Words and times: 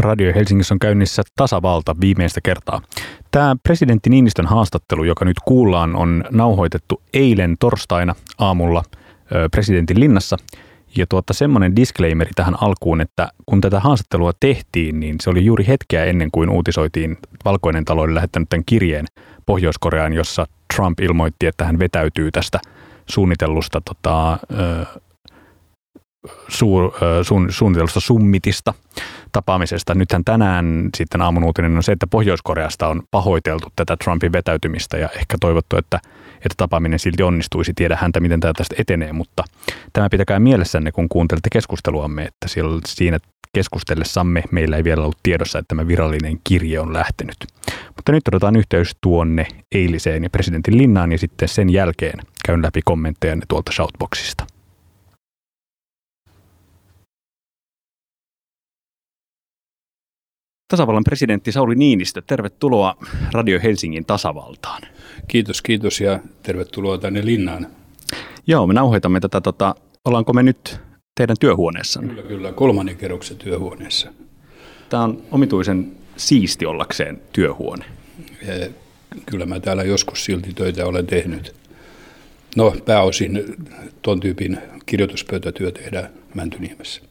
Radio 0.00 0.32
Helsingissä 0.34 0.74
on 0.74 0.78
käynnissä 0.78 1.22
tasavalta 1.36 1.96
viimeistä 2.00 2.40
kertaa. 2.40 2.82
Tämä 3.30 3.56
presidentti 3.62 4.10
Niinistön 4.10 4.46
haastattelu, 4.46 5.04
joka 5.04 5.24
nyt 5.24 5.36
kuullaan, 5.44 5.96
on 5.96 6.24
nauhoitettu 6.30 7.02
eilen 7.14 7.56
torstaina 7.60 8.14
aamulla 8.38 8.82
presidentin 9.50 10.00
linnassa. 10.00 10.36
Ja 10.96 11.06
tuota, 11.08 11.32
semmoinen 11.32 11.76
disclaimeri 11.76 12.30
tähän 12.36 12.62
alkuun, 12.62 13.00
että 13.00 13.28
kun 13.46 13.60
tätä 13.60 13.80
haastattelua 13.80 14.32
tehtiin, 14.40 15.00
niin 15.00 15.16
se 15.20 15.30
oli 15.30 15.44
juuri 15.44 15.66
hetkeä 15.66 16.04
ennen 16.04 16.30
kuin 16.32 16.50
uutisoitiin 16.50 17.18
Valkoinen 17.44 17.84
talo 17.84 18.02
oli 18.02 18.14
lähettänyt 18.14 18.48
tämän 18.48 18.64
kirjeen 18.66 19.06
Pohjois-Koreaan, 19.46 20.12
jossa 20.12 20.46
Trump 20.76 21.00
ilmoitti, 21.00 21.46
että 21.46 21.64
hän 21.64 21.78
vetäytyy 21.78 22.30
tästä 22.30 22.60
suunnitellusta 23.06 23.80
tota, 23.80 24.38
suur, 26.48 26.92
suun, 27.22 27.52
suunnitellusta 27.52 28.00
summitista 28.00 28.74
tapaamisesta. 29.32 29.94
Nythän 29.94 30.24
tänään 30.24 30.88
sitten 30.96 31.22
aamun 31.22 31.44
uutinen 31.44 31.76
on 31.76 31.82
se, 31.82 31.92
että 31.92 32.06
Pohjois-Koreasta 32.06 32.88
on 32.88 33.02
pahoiteltu 33.10 33.68
tätä 33.76 33.96
Trumpin 34.04 34.32
vetäytymistä 34.32 34.98
ja 34.98 35.08
ehkä 35.08 35.36
toivottu, 35.40 35.76
että, 35.76 36.00
että 36.36 36.54
tapaaminen 36.56 36.98
silti 36.98 37.22
onnistuisi. 37.22 37.72
Tiedä 37.74 37.98
häntä, 38.00 38.20
miten 38.20 38.40
tämä 38.40 38.52
tästä 38.56 38.74
etenee, 38.78 39.12
mutta 39.12 39.44
tämä 39.92 40.08
pitäkää 40.08 40.40
mielessänne, 40.40 40.92
kun 40.92 41.08
kuuntelette 41.08 41.48
keskusteluamme, 41.52 42.22
että 42.22 42.46
siinä 42.86 43.18
keskustellessamme 43.52 44.42
meillä 44.50 44.76
ei 44.76 44.84
vielä 44.84 45.02
ollut 45.02 45.18
tiedossa, 45.22 45.58
että 45.58 45.68
tämä 45.68 45.88
virallinen 45.88 46.40
kirje 46.44 46.80
on 46.80 46.92
lähtenyt. 46.92 47.36
Mutta 47.96 48.12
nyt 48.12 48.28
otetaan 48.28 48.56
yhteys 48.56 48.96
tuonne 49.00 49.46
eiliseen 49.72 50.22
ja 50.22 50.30
presidentin 50.30 50.78
linnaan 50.78 51.12
ja 51.12 51.18
sitten 51.18 51.48
sen 51.48 51.70
jälkeen 51.70 52.20
käyn 52.46 52.62
läpi 52.62 52.80
kommenttejanne 52.84 53.44
tuolta 53.48 53.72
shoutboxista. 53.72 54.46
Tasavallan 60.70 61.04
presidentti 61.04 61.52
Sauli 61.52 61.74
Niinistö, 61.74 62.22
tervetuloa 62.26 62.96
Radio 63.32 63.60
Helsingin 63.62 64.04
tasavaltaan. 64.04 64.82
Kiitos, 65.28 65.62
kiitos 65.62 66.00
ja 66.00 66.20
tervetuloa 66.42 66.98
tänne 66.98 67.24
linnaan. 67.24 67.66
Joo, 68.46 68.66
me 68.66 68.74
nauhoitamme 68.74 69.20
tätä, 69.20 69.40
tota, 69.40 69.74
ollaanko 70.04 70.32
me 70.32 70.42
nyt 70.42 70.80
teidän 71.14 71.36
työhuoneessa? 71.40 72.00
Kyllä, 72.00 72.22
kyllä, 72.22 72.52
kolmannen 72.52 72.96
kerroksen 72.96 73.36
työhuoneessa. 73.36 74.12
Tämä 74.88 75.02
on 75.02 75.22
omituisen 75.30 75.92
siisti 76.16 76.66
ollakseen 76.66 77.20
työhuone. 77.32 77.84
Kyllä 79.26 79.46
mä 79.46 79.60
täällä 79.60 79.82
joskus 79.82 80.24
silti 80.24 80.52
töitä 80.54 80.86
olen 80.86 81.06
tehnyt. 81.06 81.54
No 82.56 82.74
pääosin 82.84 83.44
tuon 84.02 84.20
tyypin 84.20 84.58
kirjoituspöytätyö 84.86 85.72
tehdään 85.72 86.10
Mäntyniemessä. 86.34 87.02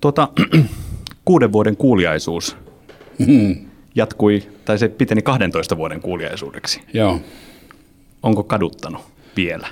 Tuota, 0.00 0.28
kuuden 1.24 1.52
vuoden 1.52 1.76
kuuliaisuus 1.76 2.56
hmm. 3.26 3.56
jatkui, 3.94 4.42
tai 4.64 4.78
se 4.78 4.88
piteni 4.88 5.22
12 5.22 5.76
vuoden 5.76 6.00
kuuliaisuudeksi. 6.00 6.80
Joo. 6.94 7.20
Onko 8.22 8.42
kaduttanut 8.42 9.02
vielä? 9.36 9.68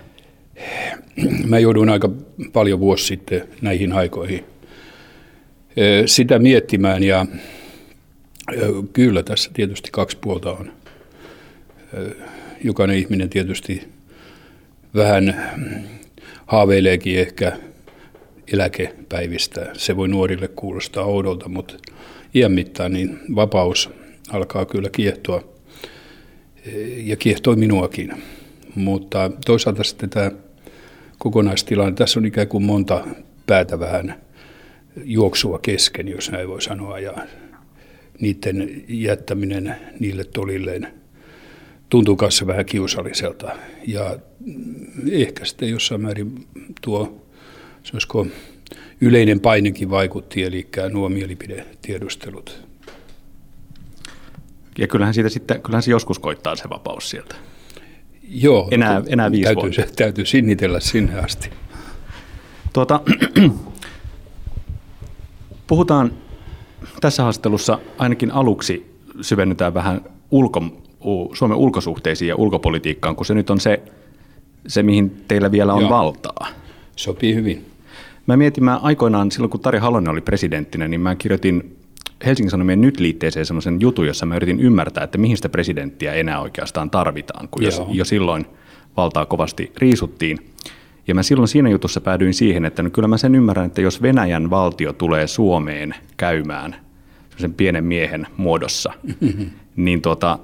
Mä 1.46 1.58
joudun 1.58 1.88
aika 1.88 2.10
paljon 2.52 2.80
vuosi 2.80 3.04
sitten 3.04 3.48
näihin 3.62 3.92
aikoihin 3.92 4.44
sitä 6.06 6.38
miettimään 6.38 7.02
ja 7.02 7.26
kyllä 8.92 9.22
tässä 9.22 9.50
tietysti 9.54 9.88
kaksi 9.92 10.16
puolta 10.20 10.52
on. 10.52 10.72
Jokainen 12.64 12.98
ihminen 12.98 13.28
tietysti 13.30 13.88
vähän 14.94 15.50
haaveileekin 16.46 17.18
ehkä 17.18 17.58
eläkepäivistä. 18.52 19.66
Se 19.72 19.96
voi 19.96 20.08
nuorille 20.08 20.48
kuulostaa 20.48 21.04
oudolta, 21.04 21.48
mutta 21.48 21.74
iän 22.34 22.52
mittaan 22.52 22.92
niin 22.92 23.18
vapaus 23.34 23.90
alkaa 24.30 24.66
kyllä 24.66 24.90
kiehtoa 24.90 25.44
ja 26.96 27.16
kiehtoi 27.16 27.56
minuakin. 27.56 28.12
Mutta 28.74 29.30
toisaalta 29.46 29.84
sitten 29.84 30.10
tämä 30.10 30.30
kokonaistilanne, 31.18 31.94
tässä 31.94 32.20
on 32.20 32.26
ikään 32.26 32.48
kuin 32.48 32.64
monta 32.64 33.06
päätä 33.46 33.80
vähän 33.80 34.14
juoksua 35.04 35.58
kesken, 35.58 36.08
jos 36.08 36.30
näin 36.30 36.48
voi 36.48 36.62
sanoa, 36.62 36.98
ja 36.98 37.14
niiden 38.20 38.84
jättäminen 38.88 39.76
niille 40.00 40.24
tolilleen 40.24 40.88
tuntuu 41.88 42.16
kanssa 42.16 42.46
vähän 42.46 42.66
kiusalliselta. 42.66 43.50
Ja 43.86 44.18
ehkä 45.10 45.44
sitten 45.44 45.70
jossain 45.70 46.00
määrin 46.00 46.46
tuo 46.80 47.27
se 47.88 47.94
olisiko 47.94 48.26
yleinen 49.00 49.40
painekin 49.40 49.90
vaikutti, 49.90 50.44
eli 50.44 50.68
nuo 50.92 51.08
mielipidetiedustelut. 51.08 52.60
Ja 54.78 54.86
kyllähän 54.86 55.14
siitä 55.14 55.28
sitten, 55.28 55.62
kyllähän 55.62 55.82
se 55.82 55.90
joskus 55.90 56.18
koittaa 56.18 56.56
se 56.56 56.68
vapaus 56.70 57.10
sieltä. 57.10 57.34
Joo, 58.28 58.68
enää, 58.70 59.02
enää 59.06 59.30
viisi 59.30 59.44
täytyy, 59.44 59.62
vuotta. 59.62 59.96
täytyy 59.96 60.26
sinnitellä 60.26 60.80
sinne 60.80 61.18
asti. 61.20 61.50
Tuota, 62.72 63.00
puhutaan 65.66 66.12
tässä 67.00 67.22
haastattelussa 67.22 67.78
ainakin 67.98 68.30
aluksi 68.30 68.94
syvennytään 69.20 69.74
vähän 69.74 70.00
ulko, 70.30 70.62
Suomen 71.32 71.58
ulkosuhteisiin 71.58 72.28
ja 72.28 72.36
ulkopolitiikkaan, 72.36 73.16
kun 73.16 73.26
se 73.26 73.34
nyt 73.34 73.50
on 73.50 73.60
se, 73.60 73.82
se 74.66 74.82
mihin 74.82 75.24
teillä 75.28 75.52
vielä 75.52 75.72
on 75.74 75.80
Joo. 75.80 75.90
valtaa. 75.90 76.48
Sopii 76.96 77.34
hyvin. 77.34 77.77
Mä 78.28 78.36
mietin, 78.36 78.64
mä 78.64 78.76
aikoinaan 78.76 79.30
silloin 79.30 79.50
kun 79.50 79.60
Tari 79.60 79.78
Halonen 79.78 80.10
oli 80.10 80.20
presidenttinä, 80.20 80.88
niin 80.88 81.00
mä 81.00 81.16
kirjoitin 81.16 81.76
Helsingin 82.26 82.50
Sanomien 82.50 82.80
nyt-liitteeseen 82.80 83.46
semmoisen 83.46 83.80
jutun, 83.80 84.06
jossa 84.06 84.26
mä 84.26 84.36
yritin 84.36 84.60
ymmärtää, 84.60 85.04
että 85.04 85.18
mihin 85.18 85.36
sitä 85.36 85.48
presidenttiä 85.48 86.14
enää 86.14 86.40
oikeastaan 86.40 86.90
tarvitaan, 86.90 87.48
kun 87.48 87.62
jos, 87.62 87.82
jo 87.90 88.04
silloin 88.04 88.46
valtaa 88.96 89.26
kovasti 89.26 89.72
riisuttiin. 89.76 90.38
Ja 91.06 91.14
mä 91.14 91.22
silloin 91.22 91.48
siinä 91.48 91.68
jutussa 91.68 92.00
päädyin 92.00 92.34
siihen, 92.34 92.64
että 92.64 92.82
no 92.82 92.90
kyllä 92.90 93.08
mä 93.08 93.18
sen 93.18 93.34
ymmärrän, 93.34 93.66
että 93.66 93.80
jos 93.80 94.02
Venäjän 94.02 94.50
valtio 94.50 94.92
tulee 94.92 95.26
Suomeen 95.26 95.94
käymään 96.16 96.76
sen 97.36 97.54
pienen 97.54 97.84
miehen 97.84 98.26
muodossa, 98.36 98.92
niin 99.76 100.02
tuota, 100.02 100.38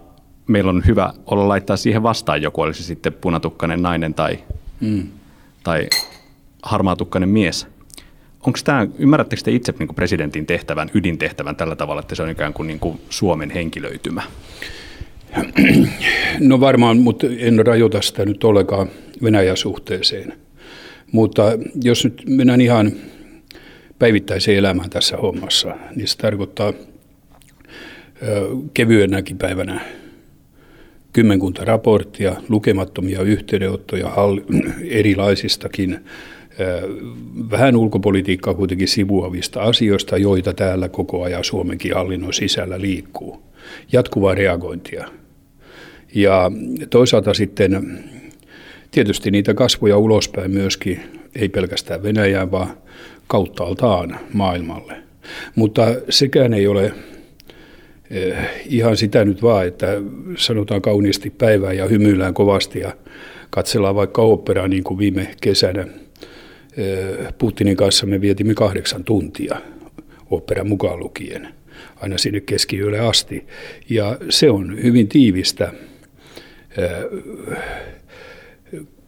meillä 0.46 0.70
on 0.70 0.82
hyvä 0.86 1.12
olla 1.26 1.48
laittaa 1.48 1.76
siihen 1.76 2.02
vastaan 2.02 2.42
joku, 2.42 2.60
olisi 2.60 2.82
sitten 2.82 3.12
punatukkainen 3.12 3.82
nainen 3.82 4.14
tai, 4.14 4.38
mm. 4.80 5.08
tai 5.62 5.88
harmaatukkainen 6.62 7.28
mies. 7.28 7.73
Onko 8.46 8.58
tämä, 8.64 8.86
ymmärrättekö 8.98 9.42
te 9.42 9.50
itse 9.50 9.74
niin 9.78 9.94
presidentin 9.94 10.46
tehtävän, 10.46 10.90
ydintehtävän 10.94 11.56
tällä 11.56 11.76
tavalla, 11.76 12.00
että 12.00 12.14
se 12.14 12.22
on 12.22 12.30
ikään 12.30 12.52
kuin, 12.52 12.66
niin 12.66 12.80
kuin 12.80 13.00
Suomen 13.10 13.50
henkilöitymä? 13.50 14.22
No 16.40 16.60
varmaan, 16.60 16.98
mutta 16.98 17.26
en 17.38 17.66
rajoita 17.66 18.02
sitä 18.02 18.24
nyt 18.24 18.44
ollenkaan 18.44 18.88
Venäjän 19.22 19.56
suhteeseen. 19.56 20.32
Mutta 21.12 21.42
jos 21.82 22.04
nyt 22.04 22.22
mennään 22.28 22.60
ihan 22.60 22.92
päivittäiseen 23.98 24.58
elämään 24.58 24.90
tässä 24.90 25.16
hommassa, 25.16 25.76
niin 25.96 26.08
se 26.08 26.18
tarkoittaa 26.18 26.72
kevyenäkin 28.74 29.38
päivänä 29.38 29.80
kymmenkunta 31.12 31.64
raporttia, 31.64 32.36
lukemattomia 32.48 33.22
yhteydenottoja 33.22 34.12
erilaisistakin 34.90 36.00
vähän 37.50 37.76
ulkopolitiikkaa 37.76 38.54
kuitenkin 38.54 38.88
sivuavista 38.88 39.62
asioista, 39.62 40.16
joita 40.16 40.52
täällä 40.52 40.88
koko 40.88 41.22
ajan 41.22 41.44
Suomenkin 41.44 41.94
hallinnon 41.94 42.34
sisällä 42.34 42.80
liikkuu. 42.80 43.42
Jatkuvaa 43.92 44.34
reagointia. 44.34 45.08
Ja 46.14 46.50
toisaalta 46.90 47.34
sitten 47.34 48.04
tietysti 48.90 49.30
niitä 49.30 49.54
kasvoja 49.54 49.98
ulospäin 49.98 50.50
myöskin, 50.50 51.00
ei 51.36 51.48
pelkästään 51.48 52.02
Venäjään, 52.02 52.50
vaan 52.50 52.76
kauttaaltaan 53.26 54.18
maailmalle. 54.32 54.96
Mutta 55.54 55.86
sekään 56.08 56.54
ei 56.54 56.66
ole 56.66 56.92
ihan 58.66 58.96
sitä 58.96 59.24
nyt 59.24 59.42
vaan, 59.42 59.66
että 59.66 59.86
sanotaan 60.36 60.82
kauniisti 60.82 61.30
päivää 61.30 61.72
ja 61.72 61.86
hymyillään 61.86 62.34
kovasti 62.34 62.78
ja 62.78 62.92
katsellaan 63.50 63.94
vaikka 63.94 64.22
operaa 64.22 64.68
niin 64.68 64.84
kuin 64.84 64.98
viime 64.98 65.34
kesänä– 65.40 65.86
Putinin 67.38 67.76
kanssa 67.76 68.06
me 68.06 68.20
vietimme 68.20 68.54
kahdeksan 68.54 69.04
tuntia, 69.04 69.60
opera 70.30 70.64
mukaan 70.64 70.98
lukien, 71.00 71.48
aina 71.96 72.18
sinne 72.18 72.40
keskiyölle 72.40 72.98
asti. 72.98 73.46
Ja 73.88 74.18
se 74.30 74.50
on 74.50 74.82
hyvin 74.82 75.08
tiivistä 75.08 75.72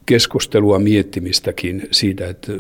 keskustelua 0.07 0.79
miettimistäkin 0.79 1.89
siitä, 1.91 2.29
että 2.29 2.53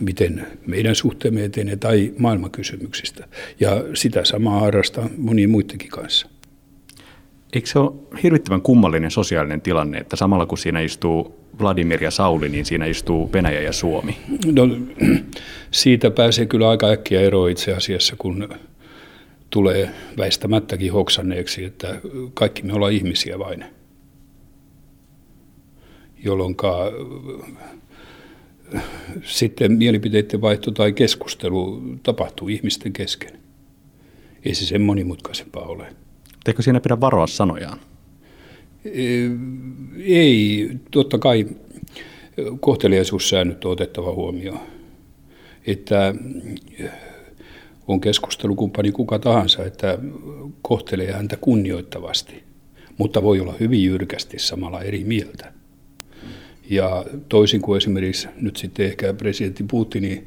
miten 0.00 0.46
meidän 0.66 0.94
suhteemme 0.94 1.44
etenee 1.44 1.76
tai 1.76 2.12
maailmankysymyksistä. 2.18 3.28
Ja 3.60 3.84
sitä 3.94 4.24
samaa 4.24 4.60
harrastaa 4.60 5.08
moni 5.16 5.46
muidenkin 5.46 5.90
kanssa. 5.90 6.28
Eikö 7.56 7.68
se 7.68 7.78
ole 7.78 7.92
hirvittävän 8.22 8.62
kummallinen 8.62 9.10
sosiaalinen 9.10 9.60
tilanne, 9.60 9.98
että 9.98 10.16
samalla 10.16 10.46
kun 10.46 10.58
siinä 10.58 10.80
istuu 10.80 11.40
Vladimir 11.60 12.04
ja 12.04 12.10
Sauli, 12.10 12.48
niin 12.48 12.64
siinä 12.64 12.86
istuu 12.86 13.32
Venäjä 13.32 13.60
ja 13.60 13.72
Suomi? 13.72 14.16
No, 14.52 14.68
siitä 15.70 16.10
pääsee 16.10 16.46
kyllä 16.46 16.70
aika 16.70 16.86
äkkiä 16.86 17.20
eroon 17.20 17.50
itse 17.50 17.74
asiassa, 17.74 18.16
kun 18.18 18.48
tulee 19.50 19.90
väistämättäkin 20.18 20.92
hoksanneeksi, 20.92 21.64
että 21.64 22.00
kaikki 22.34 22.62
me 22.62 22.72
ollaan 22.72 22.92
ihmisiä 22.92 23.38
vain. 23.38 23.64
Jolloin 26.24 26.56
sitten 29.22 29.72
mielipiteiden 29.72 30.40
vaihto 30.40 30.70
tai 30.70 30.92
keskustelu 30.92 31.82
tapahtuu 32.02 32.48
ihmisten 32.48 32.92
kesken. 32.92 33.38
Ei 34.44 34.54
se 34.54 34.66
sen 34.66 34.82
monimutkaisempaa 34.82 35.64
ole. 35.64 35.86
Eikö 36.46 36.62
siinä 36.62 36.80
pidä 36.80 37.00
varoa 37.00 37.26
sanojaan? 37.26 37.80
Ei, 40.04 40.70
totta 40.90 41.18
kai 41.18 41.46
kohteliaisuussäännöt 42.60 43.64
on 43.64 43.72
otettava 43.72 44.12
huomioon. 44.12 44.60
Että 45.66 46.14
on 47.88 48.00
keskustelukumppani 48.00 48.92
kuka 48.92 49.18
tahansa, 49.18 49.64
että 49.64 49.98
kohtelee 50.62 51.12
häntä 51.12 51.36
kunnioittavasti, 51.36 52.42
mutta 52.98 53.22
voi 53.22 53.40
olla 53.40 53.54
hyvin 53.60 53.84
jyrkästi 53.84 54.38
samalla 54.38 54.82
eri 54.82 55.04
mieltä. 55.04 55.52
Ja 56.70 57.04
toisin 57.28 57.62
kuin 57.62 57.76
esimerkiksi 57.76 58.28
nyt 58.40 58.56
sitten 58.56 58.86
ehkä 58.86 59.14
presidentti 59.14 59.64
Putinin 59.70 60.26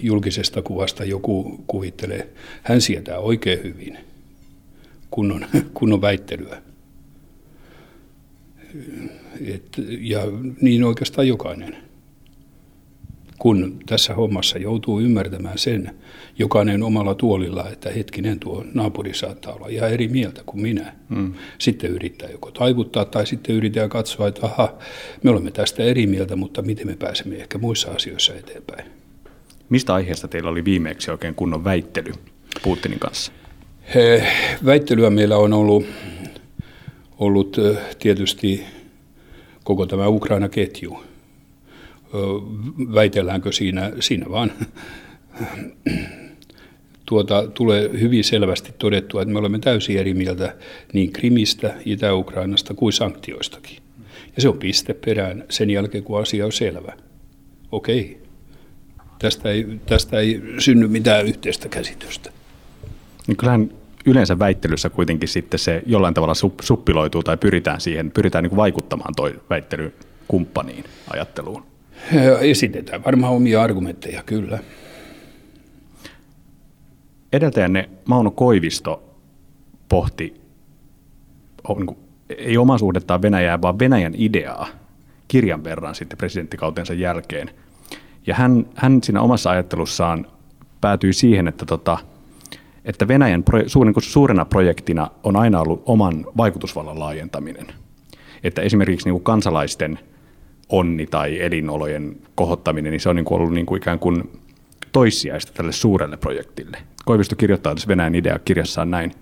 julkisesta 0.00 0.62
kuvasta 0.62 1.04
joku 1.04 1.64
kuvittelee, 1.66 2.28
hän 2.62 2.80
sietää 2.80 3.18
oikein 3.18 3.62
hyvin 3.62 3.98
kunnon, 5.10 5.46
kunnon 5.74 6.00
väittelyä. 6.00 6.62
Et, 9.46 9.76
ja 10.00 10.20
niin 10.60 10.84
oikeastaan 10.84 11.28
jokainen. 11.28 11.76
Kun 13.38 13.78
tässä 13.86 14.14
hommassa 14.14 14.58
joutuu 14.58 15.00
ymmärtämään 15.00 15.58
sen, 15.58 15.94
jokainen 16.38 16.82
omalla 16.82 17.14
tuolilla, 17.14 17.68
että 17.68 17.90
hetkinen 17.90 18.40
tuo 18.40 18.64
naapuri 18.74 19.14
saattaa 19.14 19.54
olla 19.54 19.68
ihan 19.68 19.90
eri 19.90 20.08
mieltä 20.08 20.42
kuin 20.46 20.62
minä. 20.62 20.94
Mm. 21.08 21.34
Sitten 21.58 21.90
yrittää 21.90 22.30
joko 22.30 22.50
taivuttaa 22.50 23.04
tai 23.04 23.26
sitten 23.26 23.56
yrittää 23.56 23.88
katsoa, 23.88 24.28
että 24.28 24.46
aha, 24.46 24.78
me 25.22 25.30
olemme 25.30 25.50
tästä 25.50 25.82
eri 25.82 26.06
mieltä, 26.06 26.36
mutta 26.36 26.62
miten 26.62 26.86
me 26.86 26.96
pääsemme 26.96 27.36
ehkä 27.36 27.58
muissa 27.58 27.90
asioissa 27.90 28.34
eteenpäin. 28.34 28.84
Mistä 29.68 29.94
aiheesta 29.94 30.28
teillä 30.28 30.50
oli 30.50 30.64
viimeksi 30.64 31.10
oikein 31.10 31.34
kunnon 31.34 31.64
väittely 31.64 32.12
Putinin 32.62 32.98
kanssa? 32.98 33.32
He, 33.94 34.26
väittelyä 34.64 35.10
meillä 35.10 35.36
on 35.36 35.52
ollut, 35.52 35.86
ollut 37.18 37.56
tietysti 37.98 38.64
koko 39.64 39.86
tämä 39.86 40.08
Ukraina-ketju. 40.08 41.04
Väitelläänkö 42.94 43.52
siinä, 43.52 43.92
siinä 44.00 44.26
vaan 44.30 44.52
tuota, 47.06 47.46
tulee 47.54 47.90
hyvin 48.00 48.24
selvästi 48.24 48.72
todettua, 48.78 49.22
että 49.22 49.32
me 49.32 49.38
olemme 49.38 49.58
täysin 49.58 49.98
eri 49.98 50.14
mieltä 50.14 50.56
niin 50.92 51.12
Krimistä, 51.12 51.74
Itä-Ukrainasta 51.84 52.74
kuin 52.74 52.92
sanktioistakin. 52.92 53.76
Ja 54.36 54.42
se 54.42 54.48
on 54.48 54.58
piste 54.58 54.94
perään 54.94 55.44
sen 55.48 55.70
jälkeen, 55.70 56.04
kun 56.04 56.20
asia 56.20 56.46
on 56.46 56.52
selvä. 56.52 56.92
Okei, 57.72 58.20
tästä 59.18 59.50
ei, 59.50 59.66
tästä 59.86 60.18
ei 60.18 60.42
synny 60.58 60.88
mitään 60.88 61.26
yhteistä 61.26 61.68
käsitystä. 61.68 62.32
Niin 63.26 63.36
kyllähän 63.36 63.79
yleensä 64.06 64.38
väittelyssä 64.38 64.90
kuitenkin 64.90 65.28
sitten 65.28 65.60
se 65.60 65.82
jollain 65.86 66.14
tavalla 66.14 66.34
suppiloituu 66.62 67.22
tai 67.22 67.36
pyritään 67.36 67.80
siihen, 67.80 68.10
pyritään 68.10 68.44
niin 68.44 68.56
vaikuttamaan 68.56 69.14
toi 69.16 69.40
väittelykumppaniin 69.50 70.84
ajatteluun. 71.10 71.62
Esitetään 72.40 73.04
varmaan 73.04 73.32
omia 73.32 73.62
argumentteja, 73.62 74.22
kyllä. 74.22 74.58
Edeltäjänne 77.32 77.88
Mauno 78.04 78.30
Koivisto 78.30 79.16
pohti 79.88 80.40
niin 81.76 81.86
kuin, 81.86 81.98
ei 82.28 82.58
omaa 82.58 82.78
suhdettaan 82.78 83.22
Venäjää, 83.22 83.62
vaan 83.62 83.78
Venäjän 83.78 84.14
ideaa 84.16 84.68
kirjan 85.28 85.64
verran 85.64 85.94
sitten 85.94 86.18
presidenttikautensa 86.18 86.94
jälkeen. 86.94 87.50
Ja 88.26 88.34
hän, 88.34 88.66
hän 88.74 89.02
siinä 89.02 89.20
omassa 89.20 89.50
ajattelussaan 89.50 90.26
päätyi 90.80 91.12
siihen, 91.12 91.48
että, 91.48 91.66
tota, 91.66 91.98
että 92.84 93.08
Venäjän 93.08 93.44
niin 93.52 93.94
suurena 93.98 94.44
projektina 94.44 95.10
on 95.22 95.36
aina 95.36 95.60
ollut 95.60 95.82
oman 95.86 96.26
vaikutusvallan 96.36 96.98
laajentaminen. 96.98 97.66
Että 98.44 98.62
esimerkiksi 98.62 99.06
niin 99.06 99.14
kuin 99.14 99.24
kansalaisten 99.24 99.98
onni 100.68 101.06
tai 101.06 101.40
elinolojen 101.40 102.16
kohottaminen, 102.34 102.90
niin 102.90 103.00
se 103.00 103.08
on 103.08 103.16
niin 103.16 103.24
kuin 103.24 103.40
ollut 103.40 103.54
niin 103.54 103.66
kuin 103.66 103.82
ikään 103.82 103.98
kuin 103.98 104.30
toissijaista 104.92 105.52
tälle 105.52 105.72
suurelle 105.72 106.16
projektille. 106.16 106.78
Koivisto 107.04 107.36
kirjoittaa 107.36 107.74
tässä 107.74 107.88
Venäjän 107.88 108.14
idea 108.14 108.38
kirjassaan 108.38 108.90
näin. 108.90 109.12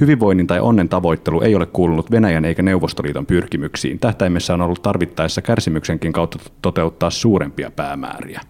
Hyvinvoinnin 0.00 0.46
tai 0.46 0.60
onnen 0.60 0.88
tavoittelu 0.88 1.40
ei 1.40 1.54
ole 1.54 1.66
kuulunut 1.66 2.10
Venäjän 2.10 2.44
eikä 2.44 2.62
Neuvostoliiton 2.62 3.26
pyrkimyksiin. 3.26 3.98
Tähtäimessä 3.98 4.54
on 4.54 4.60
ollut 4.60 4.82
tarvittaessa 4.82 5.42
kärsimyksenkin 5.42 6.12
kautta 6.12 6.38
toteuttaa 6.62 7.10
suurempia 7.10 7.70
päämääriä. 7.70 8.40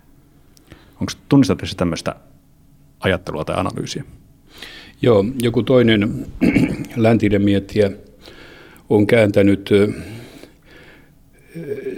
Onko 1.00 1.12
tunnistatte 1.28 1.66
tämmöistä 1.76 2.14
ajattelua 3.00 3.44
tai 3.44 3.56
analyysiä? 3.58 4.04
Joo, 5.02 5.24
joku 5.42 5.62
toinen 5.62 6.26
läntinen 6.96 7.42
miettiä 7.42 7.90
on 8.90 9.06
kääntänyt 9.06 9.70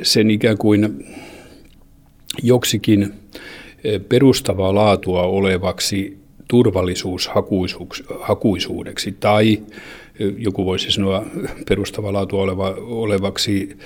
sen 0.02 0.30
ikään 0.30 0.58
kuin 0.58 1.06
joksikin 2.42 3.12
perustavaa 4.08 4.74
laatua 4.74 5.22
olevaksi 5.22 6.18
turvallisuushakuisuudeksi 6.48 9.16
tai 9.20 9.62
joku 10.38 10.64
voisi 10.64 10.90
sanoa 10.90 11.26
perustavaa 11.68 12.12
laatua 12.12 12.42
oleva, 12.42 12.74
olevaksi 12.78 13.76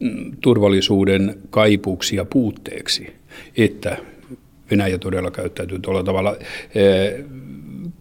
mm, 0.00 0.32
turvallisuuden 0.40 1.38
kaipuuksi 1.50 2.16
ja 2.16 2.24
puutteeksi, 2.24 3.06
että 3.56 3.96
Venäjä 4.70 4.98
todella 4.98 5.30
käyttäytyy 5.30 5.78
tuolla 5.78 6.02
tavalla. 6.02 6.36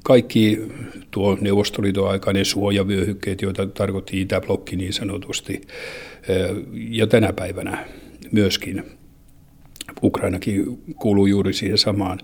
Kaikki 0.03 0.59
tuo 1.11 1.37
Neuvostoliiton 1.41 2.09
aikainen 2.09 2.45
suojavyöhykkeet, 2.45 3.41
joita 3.41 3.65
tarkoitti 3.65 4.21
Itäblokki 4.21 4.75
niin 4.75 4.93
sanotusti, 4.93 5.61
ja 6.73 7.07
tänä 7.07 7.33
päivänä 7.33 7.85
myöskin 8.31 8.83
Ukrainakin 10.03 10.79
kuuluu 10.95 11.25
juuri 11.25 11.53
siihen 11.53 11.77
samaan. 11.77 12.19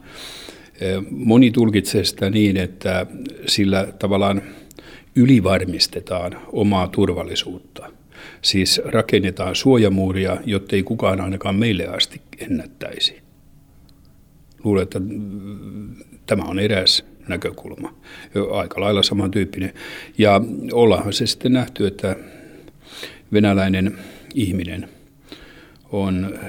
Moni 1.09 1.51
tulkitsee 1.51 2.03
sitä 2.03 2.29
niin, 2.29 2.57
että 2.57 3.05
sillä 3.47 3.87
tavallaan 3.99 4.41
ylivarmistetaan 5.15 6.41
omaa 6.51 6.87
turvallisuutta. 6.87 7.91
Siis 8.41 8.81
rakennetaan 8.85 9.55
suojamuuria, 9.55 10.37
jotta 10.45 10.75
ei 10.75 10.83
kukaan 10.83 11.21
ainakaan 11.21 11.55
meille 11.55 11.87
asti 11.87 12.21
ennättäisi. 12.37 13.21
Luulen, 14.63 14.83
että 14.83 15.01
tämä 16.25 16.43
on 16.43 16.59
eräs 16.59 17.05
näkökulma, 17.27 17.93
aika 18.51 18.81
lailla 18.81 19.03
samantyyppinen. 19.03 19.73
Ja 20.17 20.41
ollaanhan 20.73 21.13
se 21.13 21.27
sitten 21.27 21.53
nähty, 21.53 21.87
että 21.87 22.15
venäläinen 23.33 23.97
ihminen 24.33 24.89
on 25.91 26.39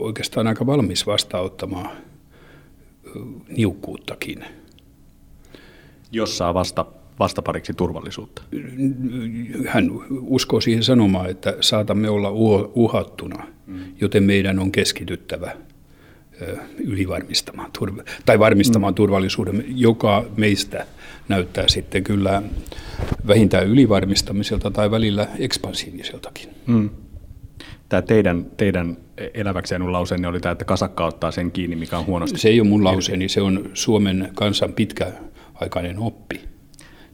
oikeastaan 0.00 0.46
aika 0.46 0.66
valmis 0.66 1.06
vastaanottamaan 1.06 1.90
niukkuuttakin. 3.56 4.44
Jos 6.12 6.38
saa 6.38 6.54
vasta, 6.54 6.86
vastapariksi 7.18 7.74
turvallisuutta. 7.74 8.42
Hän 9.66 9.90
uskoo 10.10 10.60
siihen 10.60 10.82
sanomaan, 10.84 11.30
että 11.30 11.56
saatamme 11.60 12.08
olla 12.08 12.30
uhattuna, 12.74 13.46
mm. 13.66 13.80
joten 14.00 14.22
meidän 14.22 14.58
on 14.58 14.72
keskityttävä 14.72 15.56
ylivarmistamaan 16.78 17.70
tai 18.26 18.38
varmistamaan 18.38 18.92
mm. 18.92 18.96
turvallisuuden, 18.96 19.64
joka 19.68 20.24
meistä 20.36 20.86
näyttää 21.28 21.64
sitten 21.68 22.04
kyllä 22.04 22.42
vähintään 23.26 23.66
ylivarmistamiselta 23.66 24.70
tai 24.70 24.90
välillä 24.90 25.28
ekspansiiviseltakin. 25.38 26.48
Mm 26.66 26.90
tämä 27.88 28.02
teidän, 28.02 28.46
teidän 28.56 28.96
eläväksi 29.34 29.74
jäänyt 29.74 29.88
lauseenne 29.88 30.28
oli 30.28 30.40
tämä, 30.40 30.52
että 30.52 30.64
kasakka 30.64 31.06
ottaa 31.06 31.30
sen 31.30 31.52
kiinni, 31.52 31.76
mikä 31.76 31.98
on 31.98 32.06
huonosti. 32.06 32.38
Se 32.38 32.48
ei 32.48 32.60
ole 32.60 32.68
mun 32.68 32.84
lauseeni, 32.84 33.28
se 33.28 33.42
on 33.42 33.70
Suomen 33.74 34.30
kansan 34.34 34.72
pitkäaikainen 34.72 35.98
oppi, 35.98 36.40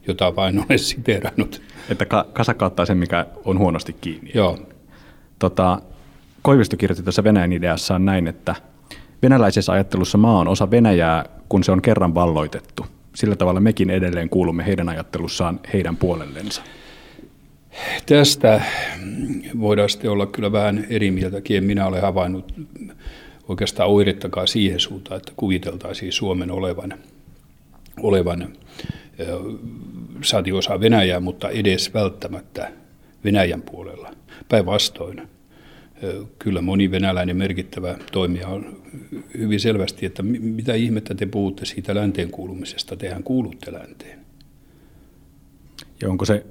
jota 0.07 0.35
vain 0.35 0.65
olen 0.65 0.79
siteerannut. 0.89 1.61
Että 1.89 2.05
ka- 2.05 2.25
kasakka 2.33 2.65
ottaa 2.65 2.85
sen, 2.85 2.97
mikä 2.97 3.25
on 3.45 3.59
huonosti 3.59 3.93
kiinni. 3.93 4.31
Joo. 4.33 4.57
Tota, 5.39 5.81
Koivisto 6.41 6.77
kirjoitti 6.77 7.03
tässä 7.03 7.23
Venäjän 7.23 7.53
ideassaan 7.53 8.05
näin, 8.05 8.27
että 8.27 8.55
venäläisessä 9.21 9.71
ajattelussa 9.71 10.17
maa 10.17 10.39
on 10.39 10.47
osa 10.47 10.71
Venäjää, 10.71 11.25
kun 11.49 11.63
se 11.63 11.71
on 11.71 11.81
kerran 11.81 12.15
valloitettu. 12.15 12.85
sillä 13.15 13.35
tavalla 13.35 13.59
mekin 13.59 13.89
edelleen 13.89 14.29
kuulumme 14.29 14.65
heidän 14.65 14.89
ajattelussaan 14.89 15.59
heidän 15.73 15.97
puolellensa? 15.97 16.61
Tästä 18.05 18.61
voidaan 19.59 19.89
sitten 19.89 20.11
olla 20.11 20.25
kyllä 20.25 20.51
vähän 20.51 20.85
eri 20.89 21.11
mieltäkin. 21.11 21.57
En 21.57 21.63
minä 21.63 21.87
olen 21.87 22.01
havainnut 22.01 22.53
oikeastaan 23.47 23.89
oirettakaan 23.89 24.47
siihen 24.47 24.79
suuntaan, 24.79 25.17
että 25.17 25.31
kuviteltaisiin 25.35 26.11
Suomen 26.11 26.51
olevan, 26.51 26.93
olevan 28.01 28.47
saati 30.23 30.51
osa 30.51 30.79
Venäjää, 30.79 31.19
mutta 31.19 31.49
edes 31.49 31.93
välttämättä 31.93 32.71
Venäjän 33.23 33.61
puolella. 33.61 34.13
Päinvastoin 34.49 35.21
kyllä 36.39 36.61
moni 36.61 36.91
venäläinen 36.91 37.37
merkittävä 37.37 37.97
toimija 38.11 38.47
on 38.47 38.81
hyvin 39.37 39.59
selvästi, 39.59 40.05
että 40.05 40.23
mitä 40.23 40.73
ihmettä 40.73 41.15
te 41.15 41.25
puhutte 41.25 41.65
siitä 41.65 41.95
länteen 41.95 42.31
kuulumisesta, 42.31 42.95
tehän 42.95 43.23
kuulutte 43.23 43.73
länteen. 43.73 44.19
Ja 46.01 46.09
onko 46.09 46.25
se 46.25 46.45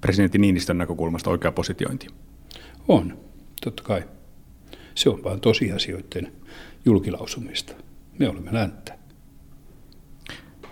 presidentti 0.00 0.38
Niinistön 0.38 0.78
näkökulmasta 0.78 1.30
oikea 1.30 1.52
positiointi? 1.52 2.06
On, 2.88 3.18
totta 3.64 3.82
kai. 3.82 4.02
Se 4.94 5.10
on 5.10 5.24
vain 5.24 5.40
tosiasioiden 5.40 6.32
julkilausumista. 6.84 7.74
Me 8.18 8.28
olemme 8.28 8.52
länttä. 8.52 8.98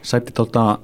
Saitte 0.03 0.33
tota, 0.33 0.79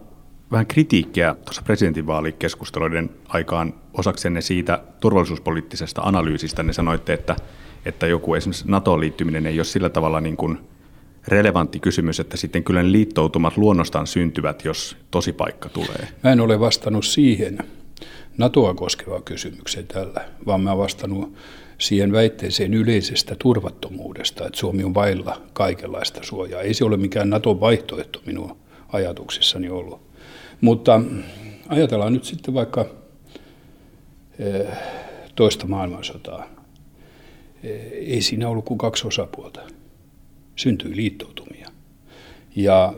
vähän 0.53 0.67
kritiikkiä 0.67 1.35
tuossa 1.45 1.63
presidentinvaalikeskusteluiden 1.63 3.11
aikaan 3.29 3.75
osaksenne 3.95 4.41
siitä 4.41 4.83
turvallisuuspoliittisesta 5.01 6.03
analyysistä. 6.03 6.63
Ne 6.63 6.73
sanoitte, 6.73 7.13
että, 7.13 7.37
että 7.85 8.07
joku 8.07 8.35
esimerkiksi 8.35 8.65
NATO-liittyminen 8.69 9.47
ei 9.47 9.59
ole 9.59 9.65
sillä 9.65 9.89
tavalla 9.89 10.21
niin 10.21 10.37
kuin 10.37 10.59
relevantti 11.29 11.81
kysymys, 11.81 12.21
että 12.21 12.37
sitten 12.37 12.65
kyllä 12.65 12.83
ne 12.83 12.93
liittoutumat 12.93 13.57
luonnostaan 13.57 14.07
syntyvät, 14.07 14.65
jos 14.65 14.97
tosipaikka 15.11 15.69
tulee. 15.69 16.09
Mä 16.25 16.33
en 16.33 16.41
ole 16.41 16.61
vastannut 16.61 17.05
siihen 17.05 17.59
NATOa 18.39 18.75
koskevaan 18.75 19.23
kysymykseen 19.23 19.87
tällä, 19.87 20.25
vaan 20.47 20.61
mä 20.61 20.79
vastannut 20.79 21.35
siihen 21.79 22.13
väitteeseen 22.13 22.75
yleisestä 22.75 23.37
turvattomuudesta, 23.39 24.47
että 24.47 24.59
Suomi 24.59 24.85
on 24.85 24.95
vailla 24.95 25.41
kaikenlaista 25.53 26.21
suojaa. 26.23 26.61
Ei 26.61 26.75
se 26.75 26.85
ole 26.85 26.97
mikään 26.97 27.31
nato 27.31 27.61
vaihtoehto 27.61 28.23
minun 28.27 28.57
ajatuksissani 28.93 29.69
ollut. 29.69 30.08
Mutta 30.61 31.01
ajatellaan 31.69 32.13
nyt 32.13 32.25
sitten 32.25 32.55
vaikka 32.55 32.87
eh, 34.39 34.67
toista 35.35 35.67
maailmansotaa. 35.67 36.47
Eh, 37.63 37.81
ei 37.93 38.23
siinä 38.23 38.49
ollut 38.49 38.65
kuin 38.65 38.79
kaksi 38.79 39.07
osapuolta. 39.07 39.61
Syntyi 40.57 40.97
liittoutumia. 40.97 41.69
Ja 42.57 42.93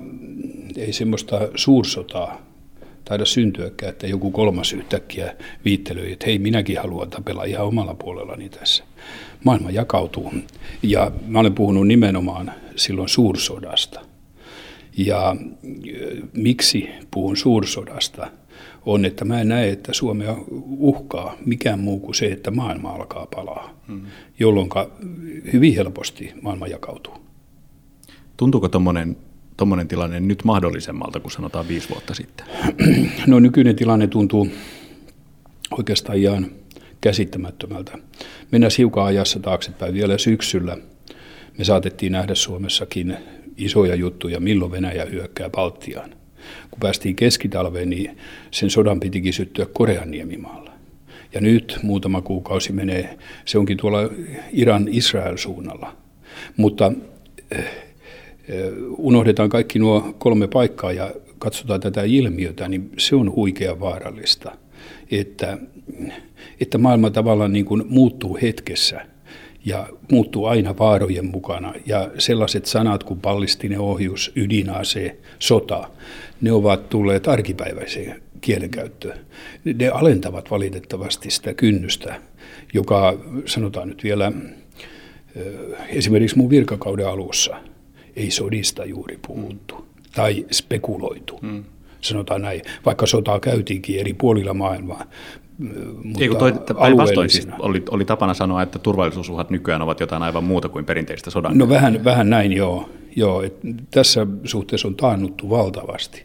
ei 0.77 0.93
semmoista 0.93 1.41
suursotaa 1.55 2.51
taida 3.05 3.25
syntyäkään, 3.25 3.91
että 3.91 4.07
joku 4.07 4.31
kolmas 4.31 4.73
yhtäkkiä 4.73 5.37
viittelöi, 5.65 6.13
että 6.13 6.27
hei, 6.27 6.39
minäkin 6.39 6.79
haluan 6.79 7.11
tapella 7.11 7.45
ihan 7.45 7.67
omalla 7.67 7.95
puolellani 7.95 8.49
tässä. 8.49 8.85
Maailma 9.45 9.71
jakautuu. 9.71 10.33
Ja 10.83 11.13
mä 11.27 11.41
olen 11.41 11.55
puhunut 11.55 11.87
nimenomaan 11.87 12.53
silloin 12.77 13.09
suursodasta. 13.09 14.10
Ja 14.97 15.37
miksi 16.33 16.89
puhun 17.11 17.37
suursodasta? 17.37 18.31
On, 18.87 19.05
että 19.05 19.25
mä 19.25 19.41
en 19.41 19.49
näe, 19.49 19.71
että 19.71 19.93
Suomea 19.93 20.37
uhkaa 20.79 21.37
mikään 21.47 21.81
muu 21.81 22.01
kuin 22.01 22.15
se, 22.15 22.27
että 22.27 22.51
maailma 22.51 22.91
alkaa 22.91 23.27
palaa, 23.35 23.81
mm. 23.89 24.01
jolloin 24.39 24.69
hyvin 25.53 25.75
helposti 25.75 26.33
maailma 26.43 26.67
jakautuu. 26.67 27.15
Tuntuuko 28.37 28.69
tuommoinen 29.57 29.89
tilanne 29.89 30.21
nyt 30.21 30.45
mahdollisemmalta 30.45 31.21
kuin 31.21 31.33
sanotaan 31.33 31.69
viisi 31.69 31.89
vuotta 31.89 32.15
sitten? 32.15 32.47
No 33.27 33.41
nykyinen 33.41 33.77
tilanne 33.77 34.07
tuntuu 34.07 34.49
oikeastaan 35.71 36.19
ihan 36.19 36.51
käsittämättömältä. 37.01 37.99
Mennään 38.53 38.71
hiukan 38.79 39.05
ajassa 39.05 39.41
taaksepäin 39.41 39.95
vielä 39.95 40.19
syksyllä. 40.19 40.77
Me 41.59 41.65
saatettiin 41.65 42.13
nähdä 42.13 42.35
Suomessakin 42.35 43.17
isoja 43.65 43.95
juttuja, 43.95 44.41
milloin 44.41 44.73
Venäjä 44.73 45.05
hyökkää 45.05 45.51
Baltiaan. 45.51 46.11
Kun 46.71 46.81
päästiin 46.81 47.17
keskitalveen, 47.17 47.91
niin 47.91 48.19
sen 48.51 48.71
sodan 48.71 49.01
pitikin 49.01 49.33
syttyä 49.33 49.67
Korean 49.73 50.11
niemimaalla. 50.11 50.73
Ja 51.35 51.41
nyt 51.41 51.79
muutama 51.83 52.23
kuukausi 52.23 52.73
menee, 52.73 53.19
se 53.45 53.59
onkin 53.59 53.77
tuolla 53.77 53.99
Iran-Israel 54.53 55.37
suunnalla. 55.37 55.97
Mutta 56.57 56.93
eh, 57.51 57.65
unohdetaan 58.99 59.49
kaikki 59.49 59.79
nuo 59.79 60.15
kolme 60.19 60.49
paikkaa 60.49 60.93
ja 60.93 61.11
katsotaan 61.39 61.81
tätä 61.81 62.03
ilmiötä, 62.03 62.69
niin 62.69 62.91
se 62.99 63.17
on 63.17 63.35
huikea 63.35 63.81
vaarallista, 63.81 64.57
että, 65.11 65.59
että 66.61 66.79
maailma 66.79 67.11
tavallaan 67.11 67.53
niin 67.53 67.65
kuin 67.65 67.85
muuttuu 67.89 68.39
hetkessä 68.43 69.07
ja 69.65 69.89
muuttuu 70.13 70.47
aina 70.47 70.79
vaarojen 70.79 71.27
mukana. 71.27 71.75
Ja 71.87 72.11
sellaiset 72.19 72.67
sanat 72.67 73.05
kuin 73.05 73.21
pallistinen 73.21 73.81
ohjus, 73.81 74.33
ydinase, 74.37 75.17
sota, 75.39 75.89
ne 76.41 76.53
ovat 76.53 76.89
tulleet 76.89 77.29
arkipäiväiseen 77.29 78.23
kielenkäyttöön. 78.41 79.19
Ne 79.65 79.89
alentavat 79.89 80.51
valitettavasti 80.51 81.31
sitä 81.31 81.55
kynnystä, 81.55 82.21
joka 82.75 83.19
sanotaan 83.47 83.89
nyt 83.89 84.05
vielä 84.05 84.33
esimerkiksi 85.89 86.39
mun 86.39 86.51
virkakauden 86.51 87.09
alussa– 87.09 87.57
ei 88.17 88.31
sodista 88.31 88.85
juuri 88.85 89.19
puhuttu 89.27 89.75
mm. 89.75 90.03
tai 90.15 90.47
spekuloitu. 90.51 91.39
Mm. 91.43 91.65
Sanotaan 92.01 92.43
näin, 92.43 92.63
vaikka 92.87 93.07
sotaa 93.07 93.41
käytiinkin 93.41 94.01
eri 94.01 94.15
puolilla 94.15 94.55
maailmaa. 94.55 95.05
Mutta 96.05 96.23
Eikö 96.23 96.35
toi, 96.35 96.53
päinvastoin 96.81 97.31
siis 97.31 97.49
oli, 97.59 97.83
oli 97.91 98.05
tapana 98.05 98.35
sanoa, 98.35 98.63
että 98.63 98.79
turvallisuusuhat 98.79 99.51
nykyään 99.51 99.83
ovat 99.83 100.01
jotain 100.01 100.23
aivan 100.23 100.45
muuta 100.45 100.69
kuin 100.69 100.85
perinteistä 100.85 101.31
sodan. 101.31 101.59
No 101.59 101.69
vähän, 101.69 102.05
vähän 102.05 102.31
näin 102.31 102.53
joo. 102.53 102.89
joo 103.17 103.43
et 103.43 103.55
tässä 103.91 104.27
suhteessa 104.45 104.89
on 104.89 104.95
taannuttu 104.95 105.51
valtavasti. 105.51 106.25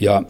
Ja 0.00 0.22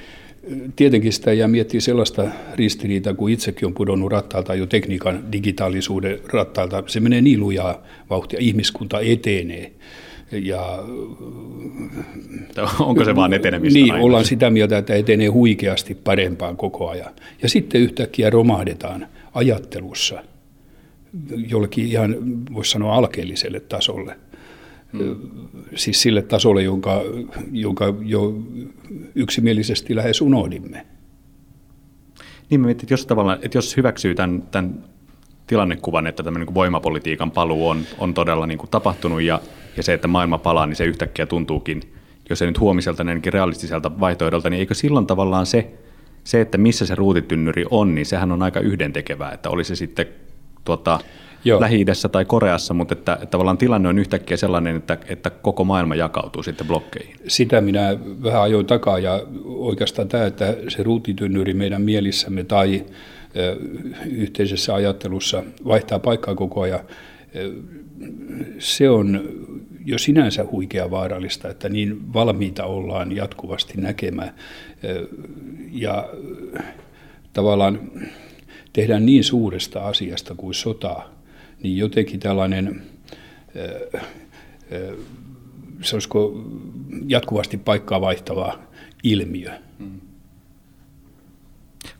tietenkin 0.76 1.12
sitä 1.12 1.32
jää 1.32 1.48
miettiä 1.48 1.80
sellaista 1.80 2.24
ristiriitaa, 2.54 3.14
kun 3.14 3.30
itsekin 3.30 3.66
on 3.66 3.74
pudonnut 3.74 4.12
rattaalta 4.12 4.54
jo 4.54 4.66
tekniikan 4.66 5.32
digitaalisuuden 5.32 6.18
rattaalta. 6.32 6.82
Se 6.86 7.00
menee 7.00 7.20
niin 7.20 7.40
lujaa 7.40 7.82
vauhtia, 8.10 8.38
ihmiskunta 8.42 9.00
etenee 9.00 9.72
ja, 10.38 10.78
Onko 12.80 13.04
se 13.04 13.16
vaan 13.16 13.32
etenemistä? 13.32 13.78
Niin, 13.78 13.92
aina? 13.92 14.04
ollaan 14.04 14.24
sitä 14.24 14.50
mieltä, 14.50 14.78
että 14.78 14.94
etenee 14.94 15.28
huikeasti 15.28 15.94
parempaan 15.94 16.56
koko 16.56 16.88
ajan. 16.88 17.12
Ja 17.42 17.48
sitten 17.48 17.80
yhtäkkiä 17.80 18.30
romahdetaan 18.30 19.06
ajattelussa 19.34 20.24
jollekin 21.48 21.86
ihan, 21.86 22.16
voisi 22.54 22.70
sanoa, 22.70 22.94
alkeelliselle 22.94 23.60
tasolle. 23.60 24.16
Hmm. 24.92 25.16
Siis 25.74 26.02
sille 26.02 26.22
tasolle, 26.22 26.62
jonka, 26.62 27.02
jonka 27.52 27.94
jo 28.02 28.42
yksimielisesti 29.14 29.96
lähes 29.96 30.20
unohdimme. 30.20 30.86
Niin 32.50 32.60
mä 32.60 32.66
mietin, 32.66 32.84
että 32.84 32.92
jos, 32.92 33.06
tavallaan, 33.06 33.38
että 33.42 33.58
jos 33.58 33.76
hyväksyy 33.76 34.14
tämän, 34.14 34.42
tämän 34.50 34.84
tilannekuvan, 35.46 36.06
että 36.06 36.22
tämmöinen 36.22 36.46
niin 36.46 36.54
voimapolitiikan 36.54 37.30
paluu 37.30 37.68
on, 37.68 37.82
on 37.98 38.14
todella 38.14 38.46
niin 38.46 38.58
kuin 38.58 38.70
tapahtunut 38.70 39.22
ja 39.22 39.40
ja 39.76 39.82
se, 39.82 39.94
että 39.94 40.08
maailma 40.08 40.38
palaa, 40.38 40.66
niin 40.66 40.76
se 40.76 40.84
yhtäkkiä 40.84 41.26
tuntuukin, 41.26 41.82
jos 42.30 42.38
se 42.38 42.46
nyt 42.46 42.60
huomiselta 42.60 43.04
ainakin 43.08 43.32
realistiselta 43.32 44.00
vaihtoehdolta, 44.00 44.50
niin 44.50 44.60
eikö 44.60 44.74
silloin 44.74 45.06
tavallaan 45.06 45.46
se, 45.46 45.70
se, 46.24 46.40
että 46.40 46.58
missä 46.58 46.86
se 46.86 46.94
ruutitynnyri 46.94 47.64
on, 47.70 47.94
niin 47.94 48.06
sehän 48.06 48.32
on 48.32 48.42
aika 48.42 48.60
yhdentekevää, 48.60 49.32
että 49.32 49.50
oli 49.50 49.64
se 49.64 49.76
sitten 49.76 50.06
tuota, 50.64 50.98
lähi 51.60 51.84
tai 52.12 52.24
Koreassa, 52.24 52.74
mutta 52.74 52.94
että, 52.94 53.12
että 53.12 53.26
tavallaan 53.26 53.58
tilanne 53.58 53.88
on 53.88 53.98
yhtäkkiä 53.98 54.36
sellainen, 54.36 54.76
että, 54.76 54.98
että 55.08 55.30
koko 55.30 55.64
maailma 55.64 55.94
jakautuu 55.94 56.42
sitten 56.42 56.66
blokkeihin. 56.66 57.16
Sitä 57.28 57.60
minä 57.60 57.96
vähän 58.22 58.42
ajoin 58.42 58.66
takaa 58.66 58.98
ja 58.98 59.20
oikeastaan 59.44 60.08
tämä, 60.08 60.26
että 60.26 60.56
se 60.68 60.82
ruutitynnyri 60.82 61.54
meidän 61.54 61.82
mielissämme 61.82 62.44
tai 62.44 62.84
yhteisessä 64.10 64.74
ajattelussa 64.74 65.42
vaihtaa 65.64 65.98
paikkaa 65.98 66.34
koko 66.34 66.60
ajan, 66.60 66.80
se 68.58 68.90
on 68.90 69.20
jo 69.84 69.98
sinänsä 69.98 70.46
huikea 70.52 70.90
vaarallista, 70.90 71.48
että 71.48 71.68
niin 71.68 72.12
valmiita 72.12 72.64
ollaan 72.64 73.16
jatkuvasti 73.16 73.72
näkemään 73.76 74.34
ja 75.72 76.08
tavallaan 77.32 77.80
tehdään 78.72 79.06
niin 79.06 79.24
suuresta 79.24 79.80
asiasta 79.80 80.34
kuin 80.34 80.54
sota, 80.54 81.02
niin 81.62 81.76
jotenkin 81.76 82.20
tällainen, 82.20 82.82
se 85.82 85.96
olisiko 85.96 86.44
jatkuvasti 87.06 87.56
paikkaa 87.56 88.00
vaihtava 88.00 88.58
ilmiö. 89.02 89.50
Hmm. 89.78 90.00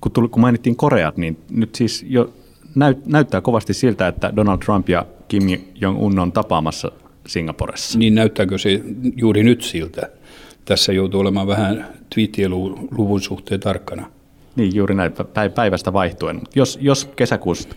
Kun, 0.01 0.13
tuli, 0.13 0.29
kun 0.29 0.41
mainittiin 0.41 0.77
Koreat, 0.77 1.17
niin 1.17 1.37
nyt 1.51 1.75
siis 1.75 2.05
jo 2.09 2.35
näyt, 2.75 3.07
näyttää 3.07 3.41
kovasti 3.41 3.75
siltä, 3.75 4.09
että 4.09 4.33
Donald 4.37 4.59
Trump 4.59 4.89
ja 4.89 5.07
Kim 5.29 5.43
Jong-un 5.75 6.19
on 6.19 6.33
tapaamassa 6.33 6.93
Singaporessa. 7.27 7.99
Niin 7.99 8.15
näyttääkö 8.15 8.59
se 8.59 8.81
juuri 9.17 9.43
nyt 9.43 9.63
siltä? 9.63 10.11
tässä 10.65 10.93
joutuu 10.93 11.21
olemaan 11.21 11.47
vähän 11.47 11.87
twiittien 12.15 12.51
luvun 12.51 13.21
suhteen 13.21 13.61
tarkkana. 13.61 14.11
Niin, 14.57 14.75
juuri 14.75 14.95
näin 14.95 15.13
päivästä 15.55 15.93
vaihtuen. 15.93 16.41
Jos, 16.55 16.79
jos 16.81 17.11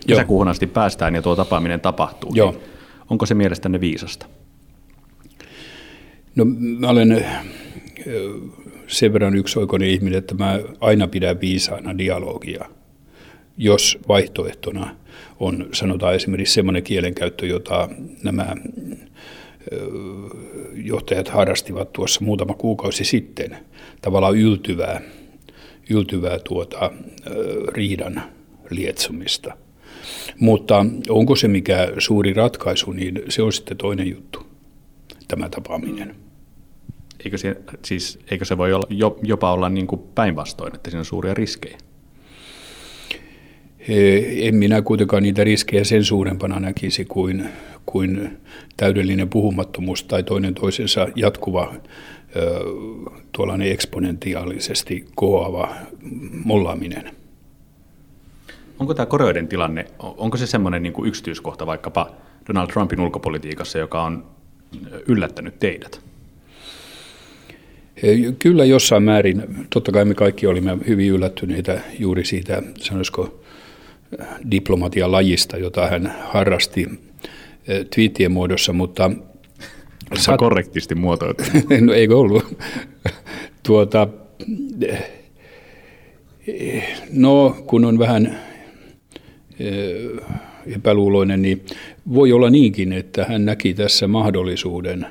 kesäkuuhun 0.06 0.48
asti 0.48 0.66
päästään 0.66 1.14
ja 1.14 1.22
tuo 1.22 1.36
tapaaminen 1.36 1.80
tapahtuu, 1.80 2.30
Joo. 2.34 2.50
niin 2.50 2.60
onko 3.10 3.26
se 3.26 3.34
mielestänne 3.34 3.80
viisasta? 3.80 4.26
No 6.36 6.44
mä 6.78 6.88
olen 6.88 7.26
sen 8.86 9.12
verran 9.12 9.36
yksioikoinen 9.36 9.88
ihminen, 9.88 10.18
että 10.18 10.34
mä 10.34 10.58
aina 10.80 11.08
pidän 11.08 11.40
viisaana 11.40 11.98
dialogia, 11.98 12.64
jos 13.56 13.98
vaihtoehtona 14.08 14.96
on 15.40 15.66
sanotaan 15.72 16.14
esimerkiksi 16.14 16.54
semmoinen 16.54 16.82
kielenkäyttö, 16.82 17.46
jota 17.46 17.88
nämä 18.22 18.54
johtajat 20.74 21.28
harrastivat 21.28 21.92
tuossa 21.92 22.24
muutama 22.24 22.54
kuukausi 22.54 23.04
sitten, 23.04 23.56
tavallaan 24.02 24.36
yltyvää, 24.36 25.00
yltyvää 25.90 26.38
tuota, 26.38 26.90
riidan 27.68 28.22
lietsomista. 28.70 29.56
Mutta 30.40 30.86
onko 31.08 31.36
se 31.36 31.48
mikä 31.48 31.92
suuri 31.98 32.32
ratkaisu, 32.32 32.92
niin 32.92 33.22
se 33.28 33.42
on 33.42 33.52
sitten 33.52 33.76
toinen 33.76 34.10
juttu, 34.10 34.46
tämä 35.28 35.48
tapaaminen. 35.48 36.16
Eikö 37.24 37.38
se, 37.38 37.56
siis, 37.84 38.18
eikö 38.30 38.44
se 38.44 38.58
voi 38.58 38.72
olla, 38.72 39.16
jopa 39.22 39.52
olla 39.52 39.68
niin 39.68 39.86
kuin 39.86 40.00
päinvastoin, 40.14 40.74
että 40.74 40.90
siinä 40.90 41.00
on 41.00 41.04
suuria 41.04 41.34
riskejä? 41.34 41.78
En 44.36 44.54
minä 44.54 44.82
kuitenkaan 44.82 45.22
niitä 45.22 45.44
riskejä 45.44 45.84
sen 45.84 46.04
suurempana 46.04 46.60
näkisi 46.60 47.04
kuin, 47.04 47.48
kuin 47.92 48.38
täydellinen 48.76 49.28
puhumattomuus 49.28 50.04
tai 50.04 50.22
toinen 50.22 50.54
toisensa 50.54 51.08
jatkuva 51.14 51.74
tuollainen 53.32 53.72
eksponentiaalisesti 53.72 55.04
kohoava 55.14 55.74
mollaaminen. 56.44 57.10
Onko 58.78 58.94
tämä 58.94 59.06
Koreoiden 59.06 59.48
tilanne, 59.48 59.86
onko 59.98 60.36
se 60.36 60.46
semmoinen 60.46 60.82
niin 60.82 60.92
kuin 60.92 61.08
yksityiskohta 61.08 61.66
vaikkapa 61.66 62.10
Donald 62.48 62.68
Trumpin 62.68 63.00
ulkopolitiikassa, 63.00 63.78
joka 63.78 64.02
on 64.02 64.26
yllättänyt 65.06 65.58
teidät? 65.58 66.00
Kyllä 68.38 68.64
jossain 68.64 69.02
määrin. 69.02 69.66
Totta 69.70 69.92
kai 69.92 70.04
me 70.04 70.14
kaikki 70.14 70.46
olimme 70.46 70.78
hyvin 70.88 71.10
yllättyneitä 71.10 71.80
juuri 71.98 72.24
siitä, 72.24 72.62
sanoisiko, 72.76 73.40
diplomatian 74.50 75.12
lajista, 75.12 75.56
jota 75.56 75.86
hän 75.88 76.14
harrasti 76.24 77.07
twiittien 77.94 78.32
muodossa, 78.32 78.72
mutta... 78.72 79.10
Sat... 80.14 80.38
korrektisti 80.38 80.94
muotoiltu. 80.94 81.42
no 81.80 81.92
eikö 81.92 82.18
ollut. 82.18 82.58
tuota, 83.62 84.08
no, 87.12 87.56
kun 87.66 87.84
on 87.84 87.98
vähän 87.98 88.38
epäluuloinen, 90.76 91.42
niin 91.42 91.64
voi 92.14 92.32
olla 92.32 92.50
niinkin, 92.50 92.92
että 92.92 93.24
hän 93.24 93.44
näki 93.44 93.74
tässä 93.74 94.08
mahdollisuuden 94.08 95.06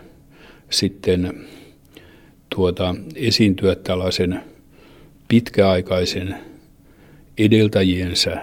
sitten 0.70 1.48
tuota, 2.56 2.96
esiintyä 3.16 3.76
tällaisen 3.76 4.42
pitkäaikaisen 5.28 6.36
edeltäjiensä 7.38 8.38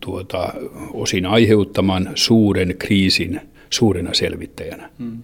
tuota, 0.00 0.52
osin 0.92 1.26
aiheuttaman 1.26 2.10
suuren 2.14 2.74
kriisin 2.78 3.40
suurena 3.70 4.14
selvittäjänä. 4.14 4.90
Hmm. 4.98 5.22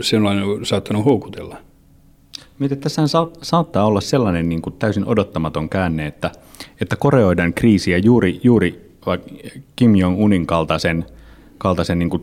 Sellainen 0.00 0.44
on 0.44 0.66
saattanut 0.66 1.04
houkutella. 1.04 1.56
Mietin, 2.58 2.78
tässä 2.78 3.02
saattaa 3.42 3.86
olla 3.86 4.00
sellainen 4.00 4.48
niin 4.48 4.62
kuin 4.62 4.76
täysin 4.78 5.04
odottamaton 5.04 5.68
käänne, 5.68 6.06
että, 6.06 6.30
että 6.80 6.96
koreoidaan 6.96 7.54
kriisiä 7.54 7.98
juuri, 7.98 8.40
juuri 8.44 8.90
Kim 9.76 9.94
Jong-unin 9.94 10.46
kaltaisen, 10.46 11.04
kaltaisen 11.58 11.98
niin 11.98 12.10
kuin 12.10 12.22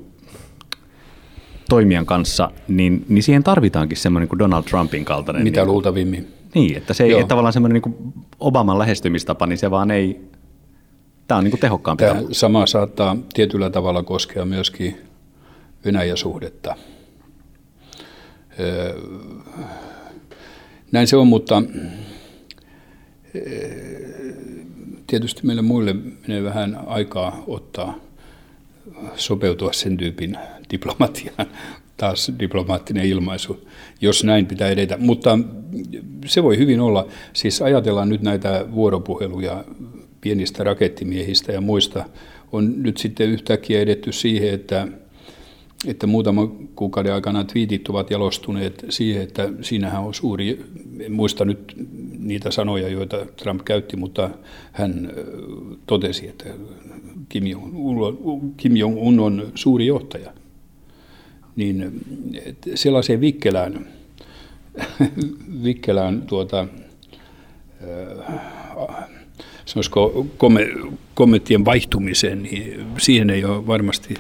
toimijan 1.70 2.06
kanssa, 2.06 2.52
niin, 2.68 3.06
niin 3.10 3.24
siihen 3.24 3.44
tarvitaankin 3.44 3.98
semmoinen 3.98 4.30
kuin 4.30 4.40
Donald 4.40 4.64
Trumpin 4.64 5.06
kaltainen. 5.06 5.44
Mitä 5.44 5.62
niin, 5.62 5.68
luultavimmin. 5.68 6.28
Niin, 6.56 6.78
että 6.78 6.94
se 6.94 7.04
ei, 7.04 7.14
että 7.14 7.28
tavallaan 7.28 7.54
semmoinen 7.54 7.82
niin 7.86 8.14
Obaman 8.40 8.80
lähestymistapa, 8.80 9.48
niin 9.48 9.58
se 9.58 9.72
vaan 9.72 9.92
ei, 9.92 10.22
tämä 11.28 11.38
on 11.38 11.44
niin 11.44 11.52
kuin 11.52 11.62
tehokkaampi. 11.62 12.04
Tämä 12.04 12.22
sama 12.32 12.66
saattaa 12.66 13.18
tietyllä 13.34 13.70
tavalla 13.70 14.04
koskea 14.04 14.46
myöskin 14.46 14.98
Venäjä-suhdetta. 15.86 16.76
Näin 20.92 21.08
se 21.08 21.18
on, 21.18 21.28
mutta 21.28 21.64
tietysti 25.08 25.42
meille 25.44 25.62
muille 25.62 25.94
menee 26.28 26.44
vähän 26.44 26.80
aikaa 26.88 27.44
ottaa 27.48 27.96
sopeutua 29.16 29.74
sen 29.74 29.98
tyypin 29.98 30.38
diplomatiaan, 30.72 31.48
taas 31.98 32.32
diplomaattinen 32.40 33.06
ilmaisu, 33.06 33.68
jos 34.02 34.24
näin 34.24 34.46
pitää 34.46 34.70
edetä. 34.70 34.98
Mutta 34.98 35.40
se 36.26 36.44
voi 36.44 36.58
hyvin 36.58 36.80
olla, 36.80 37.08
siis 37.34 37.62
ajatellaan 37.62 38.10
nyt 38.10 38.22
näitä 38.22 38.66
vuoropuheluja 38.72 39.64
pienistä 40.22 40.64
rakettimiehistä 40.64 41.52
ja 41.52 41.62
muista, 41.62 42.06
on 42.52 42.84
nyt 42.84 42.98
sitten 42.98 43.30
yhtäkkiä 43.30 43.80
edetty 43.80 44.12
siihen, 44.12 44.54
että 44.54 44.88
että 45.88 46.08
muutama 46.08 46.48
kuukauden 46.76 47.14
aikana 47.14 47.44
twiitit 47.44 47.90
ovat 47.90 48.12
jalostuneet 48.12 48.86
siihen, 48.90 49.24
että 49.24 49.50
siinähän 49.62 50.04
on 50.04 50.14
suuri, 50.14 50.66
en 51.00 51.12
muista 51.12 51.46
nyt 51.46 51.74
niitä 52.20 52.52
sanoja, 52.52 52.90
joita 52.90 53.26
Trump 53.26 53.62
käytti, 53.66 53.98
mutta 53.98 54.30
hän 54.72 55.12
totesi, 55.86 56.28
että 56.28 56.46
Kim 58.58 58.76
Jong-un 58.76 59.20
on 59.20 59.52
suuri 59.56 59.86
johtaja. 59.86 60.34
Niin 61.56 62.02
sellaiseen 62.76 63.22
vikkelään, 63.22 63.88
vikkelään 65.64 66.22
tuota, 66.22 66.68
sanoisiko 69.68 70.28
kommenttien 71.14 71.66
vaihtumiseen, 71.66 72.44
niin 72.44 72.86
siihen 72.98 73.30
ei 73.30 73.46
ole 73.46 73.68
varmasti 73.68 74.14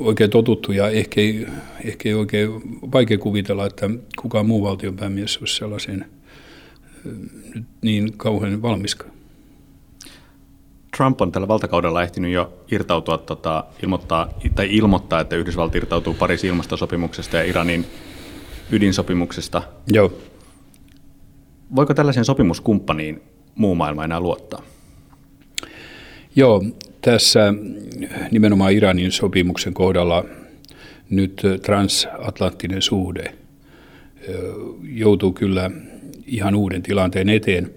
oikein 0.00 0.30
totuttu 0.30 0.72
ja 0.72 0.88
ehkä 0.88 1.20
ei, 1.20 1.46
ehkä 1.84 2.08
ei 2.08 2.14
oikein 2.14 2.50
vaikea 2.92 3.18
kuvitella, 3.18 3.66
että 3.66 3.90
kukaan 4.22 4.46
muu 4.46 4.62
valtionpäämies 4.62 5.38
olisi 5.38 5.56
sellaisen 5.56 6.06
niin 7.82 8.12
kauhean 8.16 8.62
valmiskaan. 8.62 9.10
Trump 10.96 11.20
on 11.20 11.32
tällä 11.32 11.48
valtakaudella 11.48 12.02
ehtinyt 12.02 12.32
jo 12.32 12.52
irtautua, 12.70 13.18
tota, 13.18 13.64
ilmoittaa, 13.82 14.28
tai 14.54 14.76
ilmoittaa, 14.76 15.20
että 15.20 15.36
Yhdysvallat 15.36 15.74
irtautuu 15.74 16.14
Pariisin 16.14 16.50
ilmastosopimuksesta 16.50 17.36
ja 17.36 17.44
Iranin 17.44 17.86
ydinsopimuksesta. 18.72 19.62
Joo. 19.92 20.12
Voiko 21.76 21.94
tällaisen 21.94 22.24
sopimuskumppaniin 22.24 23.22
muu 23.54 23.74
maailma 23.74 24.04
enää 24.04 24.20
luottaa? 24.20 24.62
Joo, 26.36 26.64
tässä 27.00 27.54
nimenomaan 28.30 28.72
Iranin 28.72 29.12
sopimuksen 29.12 29.74
kohdalla 29.74 30.24
nyt 31.10 31.42
transatlanttinen 31.62 32.82
suhde 32.82 33.34
joutuu 34.82 35.32
kyllä 35.32 35.70
ihan 36.26 36.54
uuden 36.54 36.82
tilanteen 36.82 37.28
eteen 37.28 37.70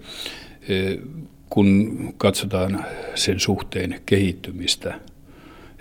kun 1.50 1.98
katsotaan 2.16 2.84
sen 3.14 3.40
suhteen 3.40 4.00
kehittymistä, 4.06 5.00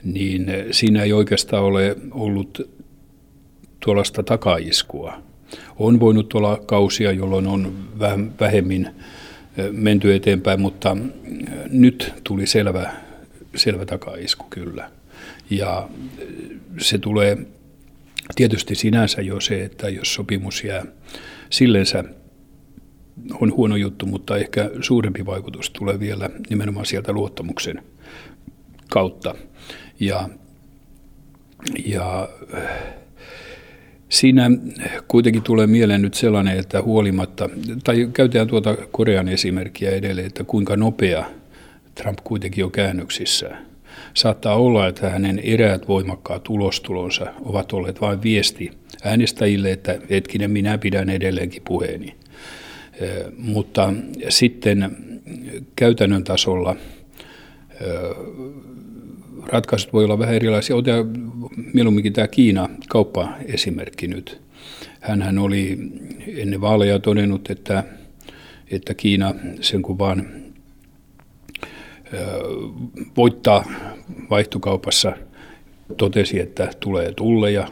niin 0.04 0.46
siinä 0.72 1.04
ei 1.04 1.14
oikeastaan 1.14 1.64
ole 1.64 1.96
ollut 2.12 2.70
tuollaista 3.80 4.24
takaiskua. 4.24 5.22
On 5.80 6.00
voinut 6.00 6.34
olla 6.34 6.58
kausia, 6.66 7.12
jolloin 7.12 7.48
on 7.48 7.74
vähemmin 8.40 8.90
menty 9.72 10.16
eteenpäin, 10.16 10.62
mutta 10.62 10.98
nyt 11.70 12.14
tuli 12.24 12.48
selvä, 12.48 12.94
selvä 13.56 13.86
takaisku 13.86 14.46
kyllä. 14.50 14.92
Ja 15.50 15.90
se 16.78 16.98
tulee 16.98 17.38
tietysti 18.36 18.76
sinänsä 18.76 19.22
jo 19.22 19.40
se, 19.40 19.64
että 19.64 19.90
jos 19.90 20.14
sopimus 20.14 20.64
jää 20.64 20.86
sillensä 21.50 22.04
on 23.34 23.54
huono 23.56 23.76
juttu, 23.76 24.06
mutta 24.06 24.38
ehkä 24.38 24.70
suurempi 24.82 25.26
vaikutus 25.26 25.70
tulee 25.70 26.00
vielä 26.00 26.30
nimenomaan 26.50 26.86
sieltä 26.86 27.14
luottamuksen 27.14 27.84
kautta. 28.90 29.36
Ja, 30.00 30.30
ja 31.86 32.30
siinä 34.14 34.52
kuitenkin 35.08 35.42
tulee 35.42 35.68
mieleen 35.68 36.02
nyt 36.02 36.14
sellainen, 36.14 36.58
että 36.58 36.82
huolimatta, 36.82 37.50
tai 37.84 38.10
käytetään 38.14 38.48
tuota 38.48 38.78
Korean 38.92 39.28
esimerkkiä 39.28 39.92
edelleen, 39.92 40.28
että 40.28 40.44
kuinka 40.44 40.76
nopea 40.76 41.26
Trump 41.96 42.20
kuitenkin 42.24 42.66
on 42.66 42.72
käännöksissä. 42.72 43.50
Saattaa 44.14 44.56
olla, 44.56 44.88
että 44.88 45.10
hänen 45.10 45.40
eräät 45.40 45.88
voimakkaat 45.88 46.50
ulostulonsa 46.50 47.26
ovat 47.42 47.74
olleet 47.74 48.02
vain 48.02 48.24
viesti 48.24 48.72
äänestäjille, 49.04 49.72
että 49.72 50.00
hetkinen, 50.10 50.52
minä 50.52 50.78
pidän 50.78 51.10
edelleenkin 51.10 51.62
puheeni. 51.66 52.16
Mutta 53.38 53.94
sitten 54.30 54.98
käytännön 55.76 56.24
tasolla 56.24 56.76
ratkaisut 59.46 59.94
voi 59.94 60.04
olla 60.04 60.20
vähän 60.20 60.36
erilaisia. 60.36 60.76
Otetaan 60.76 61.12
mieluumminkin 61.74 62.14
tämä 62.14 62.28
Kiina-kauppa-esimerkki 62.28 64.08
nyt. 64.08 64.42
Hänhän 65.00 65.40
oli 65.40 65.78
ennen 66.28 66.62
vaaleja 66.62 67.00
todennut, 67.00 67.50
että, 67.50 67.84
että 68.72 68.94
Kiina 68.94 69.36
sen 69.62 69.82
kun 69.82 70.00
vaan 70.00 70.26
voittaa 73.18 73.66
vaihtokaupassa, 74.30 75.14
totesi, 75.98 76.40
että 76.40 76.70
tulee 76.80 77.12
tulleja, 77.12 77.68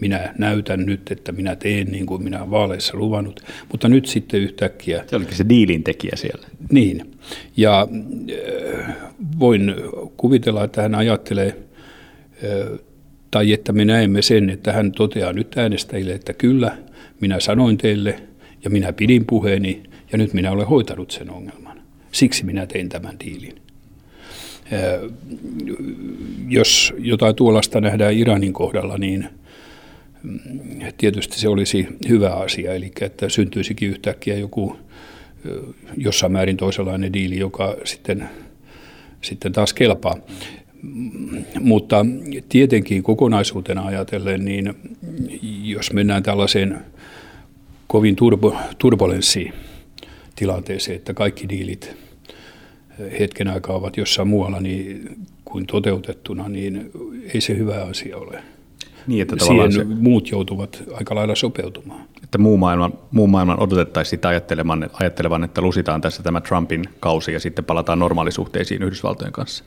minä 0.00 0.34
näytän 0.38 0.86
nyt, 0.86 1.10
että 1.10 1.32
minä 1.32 1.56
teen 1.56 1.86
niin 1.86 2.06
kuin 2.06 2.24
minä 2.24 2.38
olen 2.38 2.50
vaaleissa 2.50 2.96
luvannut, 2.96 3.40
mutta 3.72 3.88
nyt 3.88 4.06
sitten 4.06 4.40
yhtäkkiä... 4.40 5.04
Se 5.06 5.16
olikin 5.16 5.36
se 5.36 5.48
diilin 5.48 5.84
tekijä 5.84 6.12
siellä. 6.16 6.46
Niin, 6.72 7.10
ja 7.56 7.88
voin 9.40 9.74
kuvitella, 10.16 10.64
että 10.64 10.82
hän 10.82 10.94
ajattelee, 10.94 11.56
tai 13.30 13.52
että 13.52 13.72
me 13.72 13.84
näemme 13.84 14.22
sen, 14.22 14.50
että 14.50 14.72
hän 14.72 14.92
toteaa 14.92 15.32
nyt 15.32 15.58
äänestäjille, 15.58 16.12
että 16.12 16.32
kyllä, 16.32 16.76
minä 17.20 17.40
sanoin 17.40 17.78
teille 17.78 18.22
ja 18.64 18.70
minä 18.70 18.92
pidin 18.92 19.26
puheeni 19.26 19.82
ja 20.12 20.18
nyt 20.18 20.32
minä 20.32 20.50
olen 20.50 20.66
hoitanut 20.66 21.10
sen 21.10 21.30
ongelman. 21.30 21.80
Siksi 22.12 22.44
minä 22.44 22.66
tein 22.66 22.88
tämän 22.88 23.16
diilin. 23.24 23.54
Jos 26.48 26.94
jotain 26.98 27.34
tuollaista 27.34 27.80
nähdään 27.80 28.14
Iranin 28.14 28.52
kohdalla, 28.52 28.98
niin 28.98 29.28
tietysti 30.98 31.40
se 31.40 31.48
olisi 31.48 31.86
hyvä 32.08 32.30
asia, 32.30 32.74
eli 32.74 32.92
että 33.00 33.28
syntyisikin 33.28 33.90
yhtäkkiä 33.90 34.36
joku 34.36 34.76
jossain 35.96 36.32
määrin 36.32 36.56
toisenlainen 36.56 37.12
diili, 37.12 37.38
joka 37.38 37.76
sitten, 37.84 38.28
sitten 39.20 39.52
taas 39.52 39.74
kelpaa. 39.74 40.16
Mutta 41.60 42.06
tietenkin 42.48 43.02
kokonaisuutena 43.02 43.82
ajatellen, 43.86 44.44
niin 44.44 44.74
jos 45.62 45.92
mennään 45.92 46.22
tällaiseen 46.22 46.80
kovin 47.86 48.16
turbo, 48.16 48.56
turbulenssiin 48.78 49.52
tilanteeseen, 50.36 50.96
että 50.96 51.14
kaikki 51.14 51.48
diilit 51.48 51.96
hetken 53.20 53.48
aikaa 53.48 53.76
ovat 53.76 53.96
jossain 53.96 54.28
muualla 54.28 54.60
niin, 54.60 55.16
kuin 55.44 55.66
toteutettuna, 55.66 56.48
niin 56.48 56.90
ei 57.34 57.40
se 57.40 57.56
hyvä 57.56 57.84
asia 57.84 58.16
ole. 58.16 58.42
Niin, 59.10 59.22
että 59.22 59.44
Siihen 59.44 59.72
se, 59.72 59.84
muut 59.84 60.30
joutuvat 60.30 60.82
aika 60.94 61.14
lailla 61.14 61.34
sopeutumaan. 61.34 62.04
Että 62.24 62.38
muu 62.38 62.56
maailman, 62.56 62.92
muu 63.10 63.26
maailman 63.26 63.62
odotettaisiin 63.62 64.10
sitä 64.10 64.28
ajattelevan, 64.28 64.90
ajattelevan, 64.92 65.44
että 65.44 65.60
lusitaan 65.60 66.00
tässä 66.00 66.22
tämä 66.22 66.40
Trumpin 66.40 66.84
kausi 67.00 67.32
ja 67.32 67.40
sitten 67.40 67.64
palataan 67.64 67.98
normaalisuhteisiin 67.98 68.82
Yhdysvaltojen 68.82 69.32
kanssa. 69.32 69.64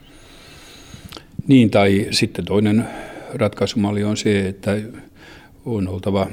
Niin, 1.47 1.69
tai 1.69 2.07
sitten 2.11 2.45
toinen 2.45 2.87
ratkaisumalli 3.33 4.03
on 4.03 4.17
se, 4.17 4.47
että 4.47 4.77
on 5.65 5.87
oltava 5.87 6.27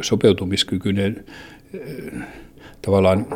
sopeutumiskykyinen 0.00 1.24
tavallaan 2.82 3.26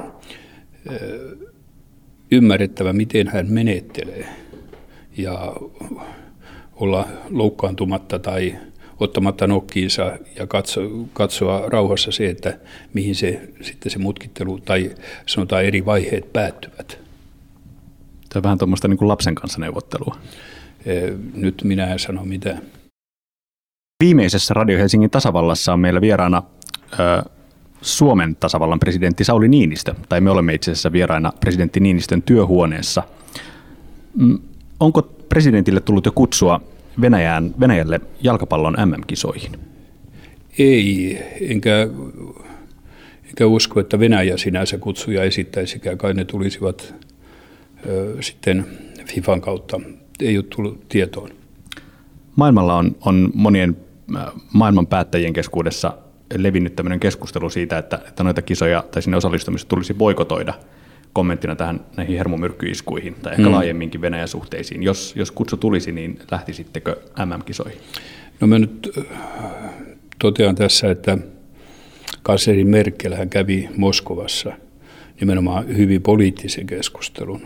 ymmärrettävä, 2.30 2.92
miten 2.92 3.28
hän 3.28 3.46
menettelee 3.48 4.28
ja 5.16 5.52
olla 6.76 7.08
loukkaantumatta 7.30 8.18
tai 8.18 8.56
ottamatta 9.00 9.46
nokkiinsa 9.46 10.18
ja 10.36 10.46
katso, 10.46 10.80
katsoa 11.12 11.68
rauhassa 11.68 12.12
se, 12.12 12.30
että 12.30 12.58
mihin 12.94 13.14
se 13.14 13.48
sitten 13.60 13.92
se 13.92 13.98
mutkittelu 13.98 14.60
tai 14.60 14.90
sanotaan 15.26 15.64
eri 15.64 15.86
vaiheet 15.86 16.32
päättyvät. 16.32 16.98
Tämä 18.28 18.40
on 18.40 18.42
vähän 18.42 18.58
tuommoista 18.58 18.88
niin 18.88 18.98
kuin 18.98 19.08
lapsen 19.08 19.34
kanssa 19.34 19.60
neuvottelua. 19.60 20.16
Nyt 21.34 21.62
minä 21.64 21.92
en 21.92 21.98
sano 21.98 22.24
mitään. 22.24 22.62
Viimeisessä 24.04 24.54
Radio 24.54 24.78
Helsingin 24.78 25.10
tasavallassa 25.10 25.72
on 25.72 25.80
meillä 25.80 26.00
vieraana 26.00 26.42
ö, 26.92 27.30
Suomen 27.82 28.36
tasavallan 28.36 28.80
presidentti 28.80 29.24
Sauli 29.24 29.48
Niinistö, 29.48 29.94
tai 30.08 30.20
me 30.20 30.30
olemme 30.30 30.54
itse 30.54 30.70
asiassa 30.70 30.92
vieraina 30.92 31.32
presidentti 31.40 31.80
Niinistön 31.80 32.22
työhuoneessa. 32.22 33.02
Mm, 34.16 34.38
onko 34.80 35.02
presidentille 35.02 35.80
tullut 35.80 36.06
jo 36.06 36.12
kutsua 36.12 36.60
Venäjään, 37.00 37.54
Venäjälle 37.60 38.00
jalkapallon 38.22 38.76
MM-kisoihin? 38.86 39.52
Ei, 40.58 41.18
enkä, 41.40 41.88
enkä 43.28 43.46
usko, 43.46 43.80
että 43.80 43.98
Venäjä 43.98 44.36
sinänsä 44.36 44.78
kutsuja 44.78 45.22
esittäisikään. 45.22 45.98
Kai 45.98 46.14
ne 46.14 46.24
tulisivat 46.24 46.94
ö, 47.86 48.16
sitten 48.20 48.66
FIFAn 49.06 49.40
kautta. 49.40 49.80
Ei 50.20 50.38
ole 50.38 50.44
tullut 50.56 50.88
tietoon. 50.88 51.30
Maailmalla 52.36 52.76
on, 52.76 52.96
on 53.00 53.30
monien 53.34 53.76
maailman 54.52 54.86
päättäjien 54.86 55.32
keskuudessa 55.32 55.98
levinnyt 56.36 56.76
tämmöinen 56.76 57.00
keskustelu 57.00 57.50
siitä, 57.50 57.78
että, 57.78 58.00
että 58.08 58.24
noita 58.24 58.42
kisoja 58.42 58.84
tai 58.90 59.02
sinne 59.02 59.16
osallistumista 59.16 59.68
tulisi 59.68 59.94
boikotoida 59.94 60.54
kommenttina 61.12 61.56
tähän 61.56 61.80
näihin 61.96 62.16
hermomyrkkyiskuihin 62.16 63.14
tai 63.14 63.32
ehkä 63.32 63.42
hmm. 63.42 63.52
laajemminkin 63.52 64.00
Venäjän 64.00 64.28
suhteisiin. 64.28 64.82
Jos, 64.82 65.16
jos 65.16 65.30
kutsu 65.30 65.56
tulisi, 65.56 65.92
niin 65.92 66.18
lähtisittekö 66.30 66.96
MM-kisoihin? 67.26 67.80
No 68.40 68.46
mä 68.46 68.58
nyt 68.58 68.90
äh, 68.98 69.04
totean 70.18 70.54
tässä, 70.54 70.90
että 70.90 71.18
kansleri 72.22 72.64
Merkel 72.64 73.14
hän 73.14 73.30
kävi 73.30 73.68
Moskovassa 73.76 74.52
nimenomaan 75.20 75.76
hyvin 75.76 76.02
poliittisen 76.02 76.66
keskustelun. 76.66 77.40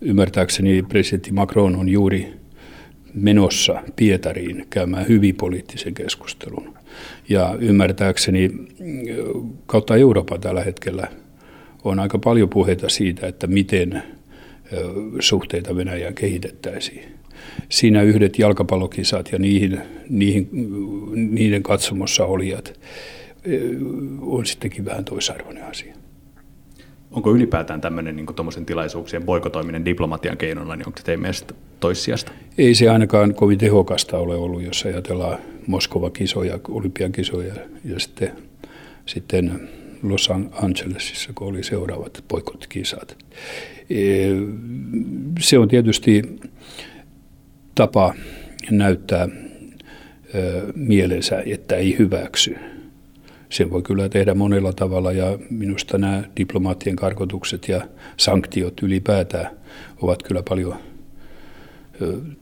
Ymmärtääkseni 0.00 0.82
presidentti 0.82 1.32
Macron 1.32 1.76
on 1.76 1.88
juuri 1.88 2.32
menossa 3.14 3.82
Pietariin 3.96 4.66
käymään 4.70 5.08
hyvin 5.08 5.36
poliittisen 5.36 5.94
keskustelun. 5.94 6.74
Ja 7.28 7.56
ymmärtääkseni 7.60 8.50
kautta 9.66 9.96
Euroopan 9.96 10.40
tällä 10.40 10.64
hetkellä 10.64 11.08
on 11.90 11.98
aika 11.98 12.18
paljon 12.18 12.48
puheita 12.48 12.88
siitä, 12.88 13.26
että 13.26 13.46
miten 13.46 14.02
suhteita 15.20 15.76
Venäjään 15.76 16.14
kehitettäisiin. 16.14 17.02
Siinä 17.68 18.02
yhdet 18.02 18.38
jalkapallokisat 18.38 19.32
ja 19.32 19.38
niihin, 19.38 19.80
niihin, 20.08 20.48
niiden 21.14 21.62
katsomossa 21.62 22.24
olijat 22.24 22.80
on 24.20 24.46
sittenkin 24.46 24.84
vähän 24.84 25.04
toisarvoinen 25.04 25.64
asia. 25.64 25.94
Onko 27.10 27.34
ylipäätään 27.34 27.80
tämmöinen 27.80 28.16
niin 28.16 28.66
tilaisuuksien 28.66 29.24
boikotoiminen 29.24 29.84
diplomatian 29.84 30.36
keinona, 30.36 30.76
niin 30.76 30.86
onko 30.86 30.98
se 30.98 31.04
teidän 31.04 31.20
mielestä 31.20 31.54
toissijasta? 31.80 32.32
Ei 32.58 32.74
se 32.74 32.88
ainakaan 32.88 33.34
kovin 33.34 33.58
tehokasta 33.58 34.18
ole 34.18 34.34
ollut, 34.34 34.62
jos 34.62 34.84
ajatellaan 34.84 35.38
Moskova-kisoja, 35.66 36.58
olympiakisoja 36.68 37.54
ja 37.84 38.00
sitten, 38.00 38.32
sitten 39.06 39.68
Los 40.02 40.30
Angelesissa, 40.62 41.32
kun 41.34 41.48
oli 41.48 41.62
seuraavat 41.62 42.24
boikottikisat. 42.28 43.16
E, 43.90 44.28
se 45.40 45.58
on 45.58 45.68
tietysti 45.68 46.40
tapa 47.74 48.14
näyttää 48.70 49.28
mielensä, 50.74 51.42
että 51.46 51.76
ei 51.76 51.98
hyväksy 51.98 52.56
sen 53.48 53.70
voi 53.70 53.82
kyllä 53.82 54.08
tehdä 54.08 54.34
monella 54.34 54.72
tavalla 54.72 55.12
ja 55.12 55.38
minusta 55.50 55.98
nämä 55.98 56.22
diplomaattien 56.36 56.96
karkotukset 56.96 57.68
ja 57.68 57.88
sanktiot 58.16 58.82
ylipäätään 58.82 59.50
ovat 60.02 60.22
kyllä 60.22 60.42
paljon 60.48 60.76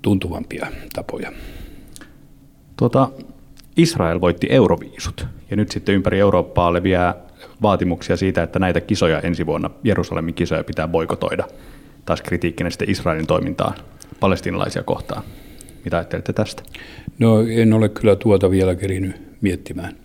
tuntuvampia 0.02 0.66
tapoja. 0.92 1.32
Tuota, 2.76 3.10
Israel 3.76 4.20
voitti 4.20 4.46
euroviisut 4.50 5.26
ja 5.50 5.56
nyt 5.56 5.70
sitten 5.70 5.94
ympäri 5.94 6.18
Eurooppaa 6.18 6.72
leviää 6.72 7.14
vaatimuksia 7.62 8.16
siitä, 8.16 8.42
että 8.42 8.58
näitä 8.58 8.80
kisoja 8.80 9.20
ensi 9.20 9.46
vuonna, 9.46 9.70
Jerusalemin 9.84 10.34
kisoja 10.34 10.64
pitää 10.64 10.88
boikotoida. 10.88 11.44
Taas 12.04 12.22
kritiikkinä 12.22 12.70
sitten 12.70 12.90
Israelin 12.90 13.26
toimintaa 13.26 13.74
palestinalaisia 14.20 14.82
kohtaan. 14.82 15.22
Mitä 15.84 15.96
ajattelette 15.96 16.32
tästä? 16.32 16.62
No 17.18 17.40
en 17.40 17.72
ole 17.72 17.88
kyllä 17.88 18.16
tuota 18.16 18.50
vielä 18.50 18.74
kerinyt 18.74 19.16
miettimään 19.40 20.04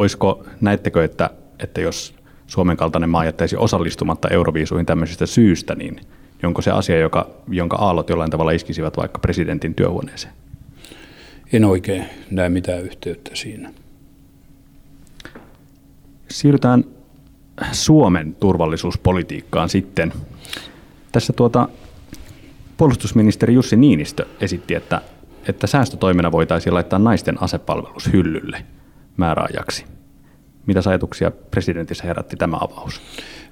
olisiko, 0.00 0.44
näettekö, 0.60 1.04
että, 1.04 1.30
että 1.58 1.80
jos 1.80 2.14
Suomen 2.46 2.76
kaltainen 2.76 3.10
maa 3.10 3.24
jättäisi 3.24 3.56
osallistumatta 3.56 4.28
euroviisuihin 4.28 4.86
tämmöisestä 4.86 5.26
syystä, 5.26 5.74
niin 5.74 6.00
onko 6.44 6.62
se 6.62 6.70
asia, 6.70 6.98
joka, 6.98 7.30
jonka 7.48 7.76
aallot 7.76 8.08
jollain 8.08 8.30
tavalla 8.30 8.50
iskisivät 8.50 8.96
vaikka 8.96 9.18
presidentin 9.18 9.74
työhuoneeseen? 9.74 10.34
En 11.52 11.64
oikein 11.64 12.04
näe 12.30 12.48
mitään 12.48 12.82
yhteyttä 12.82 13.30
siinä. 13.34 13.72
Siirrytään 16.30 16.84
Suomen 17.72 18.34
turvallisuuspolitiikkaan 18.34 19.68
sitten. 19.68 20.12
Tässä 21.12 21.32
tuota, 21.32 21.68
Puolustusministeri 22.76 23.54
Jussi 23.54 23.76
Niinistö 23.76 24.26
esitti, 24.40 24.74
että, 24.74 25.00
että 25.48 25.66
säästötoimena 25.66 26.32
voitaisiin 26.32 26.74
laittaa 26.74 26.98
naisten 26.98 27.42
asepalvelus 27.42 28.12
hyllylle 28.12 28.64
määräajaksi. 29.16 29.84
Mitä 30.66 30.80
ajatuksia 30.86 31.30
presidentissä 31.30 32.04
herätti 32.04 32.36
tämä 32.36 32.56
avaus? 32.60 33.00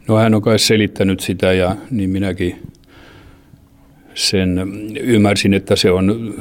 No 0.09 0.17
hän 0.17 0.35
on 0.35 0.43
kai 0.43 0.59
selittänyt 0.59 1.21
sitä 1.21 1.53
ja 1.53 1.77
niin 1.91 2.11
minäkin 2.11 2.63
sen 4.15 4.59
ymmärsin, 5.01 5.55
että 5.55 5.77
se 5.77 5.91
on 5.91 6.35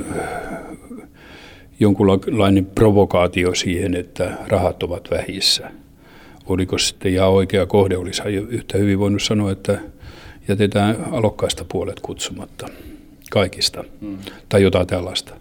jonkunlainen 1.80 2.66
provokaatio 2.66 3.56
siihen, 3.56 3.96
että 3.96 4.32
rahat 4.48 4.84
ovat 4.84 5.08
vähissä. 5.12 5.72
Oliko 6.48 6.78
sitten 6.78 7.14
ja 7.14 7.28
oikea 7.28 7.66
kohde, 7.66 7.98
olisi 7.98 8.22
yhtä 8.50 8.78
hyvin 8.78 9.00
voinut 9.00 9.24
sanoa, 9.24 9.52
että 9.52 9.80
jätetään 10.48 10.98
alokkaista 11.12 11.66
puolet 11.72 12.00
kutsumatta 12.00 12.68
kaikista 13.32 13.84
mm. 14.02 14.18
tai 14.50 14.62
jotain 14.62 14.88
tällaista. 14.88 15.34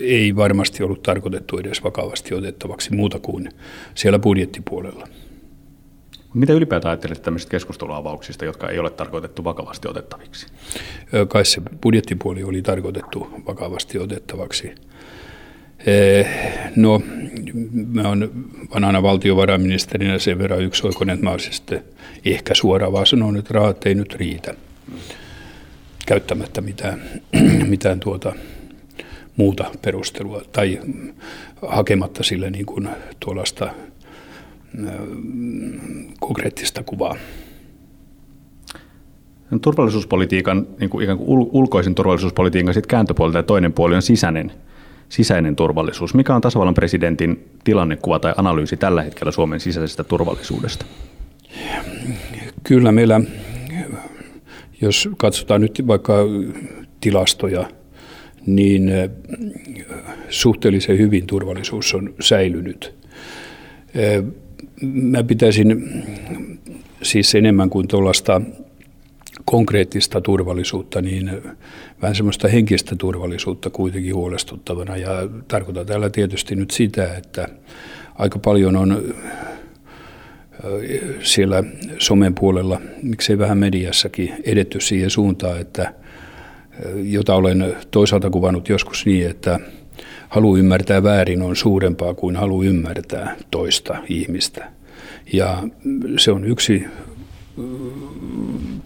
Ei 0.00 0.36
varmasti 0.36 0.82
ollut 0.82 1.02
tarkoitettu 1.02 1.58
edes 1.58 1.84
vakavasti 1.84 2.34
otettavaksi 2.34 2.94
muuta 2.94 3.18
kuin 3.18 3.48
siellä 3.94 4.18
budjettipuolella. 4.18 5.08
Mitä 6.34 6.52
ylipäätään 6.52 6.90
ajattelet 6.90 7.22
tämmöisistä 7.22 7.50
keskusteluavauksista, 7.50 8.44
jotka 8.44 8.68
ei 8.68 8.78
ole 8.78 8.90
tarkoitettu 8.90 9.44
vakavasti 9.44 9.88
otettaviksi? 9.88 10.46
Kai 11.28 11.44
se 11.44 11.62
budjettipuoli 11.82 12.44
oli 12.44 12.62
tarkoitettu 12.62 13.26
vakavasti 13.46 13.98
otettavaksi. 13.98 14.74
No, 16.76 17.02
mä 17.86 18.08
olen 18.08 18.30
vanhana 18.74 19.02
valtiovarainministerinä 19.02 20.18
sen 20.18 20.38
verran 20.38 20.62
yksioikoinen, 20.62 21.14
että 21.14 21.24
mä 21.24 21.30
olisin 21.30 21.52
sitten 21.52 21.84
ehkä 22.24 22.54
suoraan 22.54 22.92
vaan 22.92 23.06
sanonut, 23.06 23.38
että 23.38 23.54
rahat 23.54 23.86
ei 23.86 23.94
nyt 23.94 24.14
riitä 24.14 24.54
käyttämättä 26.06 26.60
mitään, 26.60 27.02
mitään 27.68 28.00
tuota 28.00 28.32
muuta 29.36 29.70
perustelua 29.82 30.42
tai 30.52 30.80
hakematta 31.66 32.22
sille 32.22 32.50
niin 32.50 32.66
kuin 32.66 32.88
tuollaista 33.20 33.70
konkreettista 36.20 36.82
kuvaa. 36.82 37.16
Turvallisuuspolitiikan, 39.62 40.66
niin 40.80 40.90
kuin 40.90 41.02
ikään 41.02 41.18
kuin 41.18 41.48
ulkoisen 41.52 41.94
turvallisuuspolitiikan 41.94 42.74
sit 42.74 42.86
kääntöpuolelta 42.86 43.38
ja 43.38 43.42
toinen 43.42 43.72
puoli 43.72 43.94
on 43.94 44.02
sisäinen, 44.02 44.52
sisäinen 45.08 45.56
turvallisuus. 45.56 46.14
Mikä 46.14 46.34
on 46.34 46.40
tasavallan 46.40 46.74
presidentin 46.74 47.48
tilannekuva 47.64 48.18
tai 48.18 48.34
analyysi 48.36 48.76
tällä 48.76 49.02
hetkellä 49.02 49.32
Suomen 49.32 49.60
sisäisestä 49.60 50.04
turvallisuudesta? 50.04 50.86
Kyllä 52.62 52.92
meillä, 52.92 53.20
jos 54.80 55.08
katsotaan 55.16 55.60
nyt 55.60 55.82
vaikka 55.86 56.14
tilastoja, 57.00 57.68
niin 58.46 58.90
suhteellisen 60.28 60.98
hyvin 60.98 61.26
turvallisuus 61.26 61.94
on 61.94 62.14
säilynyt 62.20 62.98
mä 64.82 65.24
pitäisin 65.24 65.88
siis 67.02 67.34
enemmän 67.34 67.70
kuin 67.70 67.88
tuollaista 67.88 68.40
konkreettista 69.44 70.20
turvallisuutta, 70.20 71.02
niin 71.02 71.30
vähän 72.02 72.14
semmoista 72.14 72.48
henkistä 72.48 72.96
turvallisuutta 72.96 73.70
kuitenkin 73.70 74.14
huolestuttavana. 74.14 74.96
Ja 74.96 75.28
tarkoitan 75.48 75.86
täällä 75.86 76.10
tietysti 76.10 76.56
nyt 76.56 76.70
sitä, 76.70 77.14
että 77.14 77.48
aika 78.14 78.38
paljon 78.38 78.76
on 78.76 79.02
siellä 81.22 81.64
somen 81.98 82.34
puolella, 82.34 82.80
miksei 83.02 83.38
vähän 83.38 83.58
mediassakin, 83.58 84.34
edetty 84.44 84.80
siihen 84.80 85.10
suuntaan, 85.10 85.60
että 85.60 85.94
jota 87.02 87.34
olen 87.34 87.76
toisaalta 87.90 88.30
kuvannut 88.30 88.68
joskus 88.68 89.06
niin, 89.06 89.30
että 89.30 89.60
halu 90.28 90.56
ymmärtää 90.56 91.02
väärin 91.02 91.42
on 91.42 91.56
suurempaa 91.56 92.14
kuin 92.14 92.36
halu 92.36 92.62
ymmärtää 92.62 93.36
toista 93.50 93.96
ihmistä. 94.08 94.70
Ja 95.32 95.62
se 96.18 96.32
on 96.32 96.44
yksi 96.44 96.84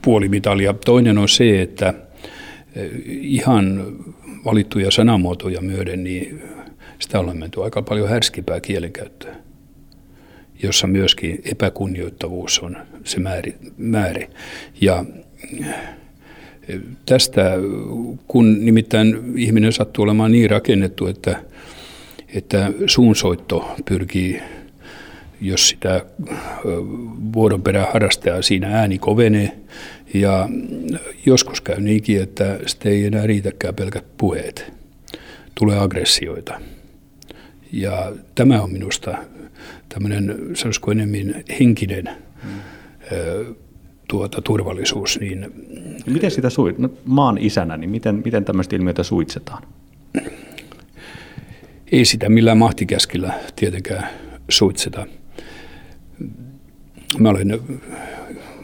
puolimitalia. 0.03 0.75
Toinen 0.85 1.19
on 1.19 1.29
se, 1.29 1.63
että 1.63 1.95
ihan 3.07 3.97
valittuja 4.45 4.91
sanamuotoja 4.91 5.61
myöden, 5.61 6.05
niin 6.05 6.43
sitä 6.99 7.21
ollaan 7.21 7.37
menty 7.37 7.63
aika 7.63 7.83
paljon 7.83 8.09
härskipää 8.09 8.61
kielenkäyttöä, 8.61 9.37
jossa 10.63 10.87
myöskin 10.87 11.43
epäkunnioittavuus 11.45 12.59
on 12.59 12.77
se 13.05 13.21
määri. 13.21 13.55
määri. 13.77 14.29
Ja 14.81 15.05
tästä, 17.07 17.51
kun 18.29 18.65
nimittäin 18.65 19.39
ihminen 19.39 19.73
sattuu 19.73 20.03
olemaan 20.03 20.33
niin 20.33 20.51
rakennettu, 20.51 21.07
että, 21.07 21.43
että 22.35 22.73
suunsoitto 22.87 23.75
pyrkii, 23.85 24.41
jos 25.41 25.69
sitä 25.69 26.05
vuodon 27.33 27.63
perään 27.63 27.93
harrastaa, 27.93 28.43
siinä 28.43 28.79
ääni 28.79 28.99
kovenee 28.99 29.53
ja 30.15 30.49
joskus 31.27 31.61
käy 31.61 31.81
niinkin, 31.81 32.23
että 32.23 32.59
sitten 32.67 32.93
ei 32.93 33.07
enää 33.07 33.27
riitäkään 33.27 33.75
pelkät 33.75 34.05
puheet. 34.17 34.73
Tulee 35.55 35.79
aggressioita. 35.79 36.61
Ja 37.73 38.13
tämä 38.35 38.63
on 38.63 38.73
minusta 38.73 39.19
tämmöinen, 39.89 40.39
sanoisiko 40.55 40.91
enemmän 40.91 41.45
henkinen 41.61 42.05
mm 42.45 42.51
tuota, 44.13 44.43
turvallisuus. 44.43 45.21
Niin, 45.21 45.53
miten 46.07 46.31
sitä 46.31 46.51
suit, 46.51 46.79
no, 46.79 46.91
maan 47.05 47.39
isänä, 47.39 47.77
niin 47.77 47.91
miten, 47.91 48.23
miten 48.25 48.45
tämmöistä 48.45 48.77
ilmiötä 48.77 49.03
suitsetaan? 49.03 49.63
Ei 51.93 52.05
sitä 52.05 52.29
millään 52.29 52.59
mahtikäskillä 52.59 53.41
tietenkään 53.57 54.09
suitseta. 54.49 55.07
Mä 57.19 57.29
olen 57.29 57.61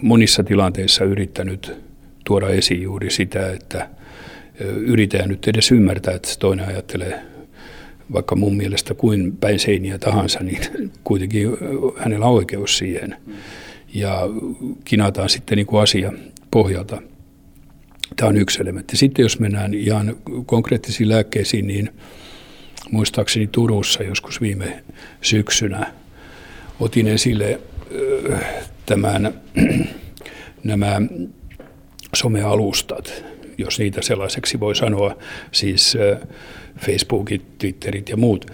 monissa 0.03 0.45
tilanteissa 0.45 1.05
yrittänyt 1.05 1.73
tuoda 2.25 2.49
esiin 2.49 2.83
juuri 2.83 3.11
sitä, 3.11 3.53
että 3.53 3.89
yritetään 4.61 5.29
nyt 5.29 5.49
edes 5.49 5.73
ymmärtää, 5.73 6.15
että 6.15 6.29
toinen 6.39 6.69
ajattelee 6.69 7.23
vaikka 8.13 8.37
mun 8.37 8.57
mielestä 8.57 8.95
kuin 8.95 9.37
päin 9.37 9.59
seiniä 9.59 9.99
tahansa, 9.99 10.41
niin 10.41 10.61
kuitenkin 11.05 11.49
hänellä 11.97 12.27
on 12.27 12.33
oikeus 12.33 12.79
siihen. 12.79 13.17
Ja 13.95 14.21
kinataan 14.85 15.29
sitten 15.29 15.57
niin 15.57 15.67
kuin 15.67 15.83
asia 15.83 16.13
pohjalta. 16.51 17.03
Tämä 18.17 18.29
on 18.29 18.37
yksi 18.37 18.63
elementti. 18.63 18.97
Sitten 18.97 19.23
jos 19.23 19.39
mennään 19.39 19.75
ihan 19.75 20.17
konkreettisiin 20.47 21.09
lääkkeisiin, 21.09 21.67
niin 21.67 21.91
muistaakseni 22.91 23.47
Turussa 23.53 24.03
joskus 24.03 24.41
viime 24.41 24.83
syksynä 25.21 25.93
otin 26.81 27.09
esille 27.09 27.61
tämän, 28.87 29.35
nämä 30.65 31.01
somealustat, 32.17 33.25
jos 33.59 33.79
niitä 33.79 34.03
sellaiseksi 34.03 34.61
voi 34.61 34.77
sanoa, 34.77 35.17
siis 35.53 35.99
Facebookit, 36.79 37.59
Twitterit 37.59 38.09
ja 38.09 38.17
muut, 38.17 38.51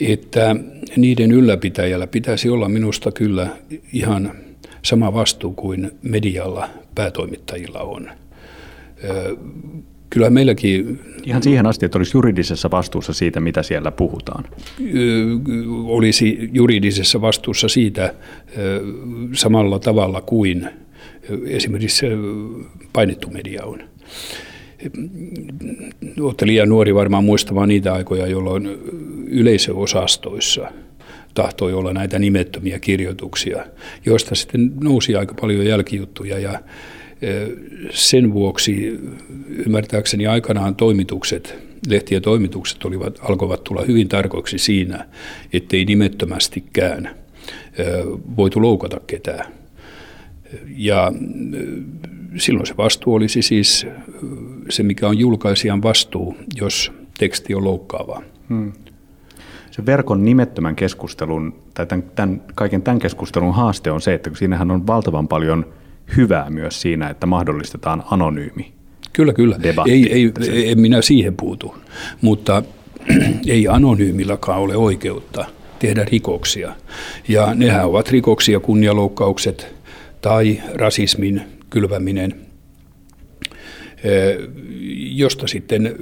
että 0.00 0.56
niiden 0.96 1.32
ylläpitäjällä 1.32 2.06
pitäisi 2.06 2.48
olla 2.48 2.68
minusta 2.68 3.12
kyllä 3.12 3.48
ihan 3.92 4.32
sama 4.82 5.14
vastuu 5.14 5.52
kuin 5.52 5.90
medialla 6.02 6.68
päätoimittajilla 6.94 7.80
on. 7.80 8.10
Kyllä 10.16 10.30
meilläkin... 10.30 11.00
Ihan 11.24 11.42
siihen 11.42 11.66
asti, 11.66 11.86
että 11.86 11.98
olisi 11.98 12.16
juridisessa 12.16 12.70
vastuussa 12.70 13.12
siitä, 13.12 13.40
mitä 13.40 13.62
siellä 13.62 13.90
puhutaan. 13.90 14.44
Olisi 15.84 16.50
juridisessa 16.52 17.20
vastuussa 17.20 17.68
siitä 17.68 18.14
samalla 19.32 19.78
tavalla 19.78 20.20
kuin 20.20 20.68
esimerkiksi 21.46 22.06
painettu 22.92 23.30
media 23.30 23.64
on. 23.64 23.80
Olette 26.20 26.46
liian 26.46 26.68
nuori 26.68 26.94
varmaan 26.94 27.24
muistamaan 27.24 27.68
niitä 27.68 27.92
aikoja, 27.92 28.26
jolloin 28.26 28.68
yleisöosastoissa– 29.26 30.68
tahtoi 31.36 31.72
olla 31.72 31.92
näitä 31.92 32.18
nimettömiä 32.18 32.78
kirjoituksia, 32.78 33.66
joista 34.06 34.34
sitten 34.34 34.72
nousi 34.80 35.16
aika 35.16 35.34
paljon 35.40 35.66
jälkijuttuja 35.66 36.38
ja 36.38 36.60
sen 37.90 38.32
vuoksi 38.32 39.00
ymmärtääkseni 39.66 40.26
aikanaan 40.26 40.74
toimitukset, 40.74 41.54
lehtien 41.88 42.22
toimitukset 42.22 42.84
olivat, 42.84 43.18
alkoivat 43.22 43.64
tulla 43.64 43.82
hyvin 43.82 44.08
tarkoiksi 44.08 44.58
siinä, 44.58 45.06
ettei 45.52 45.84
nimettömästikään 45.84 47.10
voitu 48.36 48.62
loukata 48.62 49.00
ketään. 49.06 49.52
Ja 50.76 51.12
silloin 52.36 52.66
se 52.66 52.76
vastuu 52.76 53.14
olisi 53.14 53.42
siis 53.42 53.86
se, 54.68 54.82
mikä 54.82 55.08
on 55.08 55.18
julkaisijan 55.18 55.82
vastuu, 55.82 56.36
jos 56.56 56.92
teksti 57.18 57.54
on 57.54 57.64
loukkaava. 57.64 58.22
Hmm 58.48 58.72
se 59.76 59.86
verkon 59.86 60.24
nimettömän 60.24 60.76
keskustelun, 60.76 61.54
tai 61.74 61.86
tämän, 61.86 62.04
tämän, 62.14 62.42
kaiken 62.54 62.82
tämän 62.82 62.98
keskustelun 62.98 63.54
haaste 63.54 63.90
on 63.90 64.00
se, 64.00 64.14
että 64.14 64.30
siinähän 64.34 64.70
on 64.70 64.86
valtavan 64.86 65.28
paljon 65.28 65.66
hyvää 66.16 66.50
myös 66.50 66.80
siinä, 66.80 67.08
että 67.08 67.26
mahdollistetaan 67.26 68.02
anonyymi 68.10 68.76
Kyllä, 69.16 69.32
kyllä. 69.32 69.56
Ei, 69.86 70.12
ei, 70.12 70.32
ei, 70.52 70.70
en 70.70 70.80
minä 70.80 71.02
siihen 71.02 71.36
puutu, 71.36 71.74
mutta 72.20 72.62
ei 73.46 73.68
anonyymillakaan 73.68 74.60
ole 74.60 74.76
oikeutta 74.76 75.44
tehdä 75.78 76.04
rikoksia. 76.04 76.72
Ja 77.28 77.54
nehän 77.54 77.86
ovat 77.86 78.08
rikoksia, 78.08 78.60
kunnialoukkaukset 78.60 79.74
tai 80.20 80.62
rasismin 80.74 81.42
kylväminen, 81.70 82.34
josta 85.10 85.46
sitten, 85.46 85.96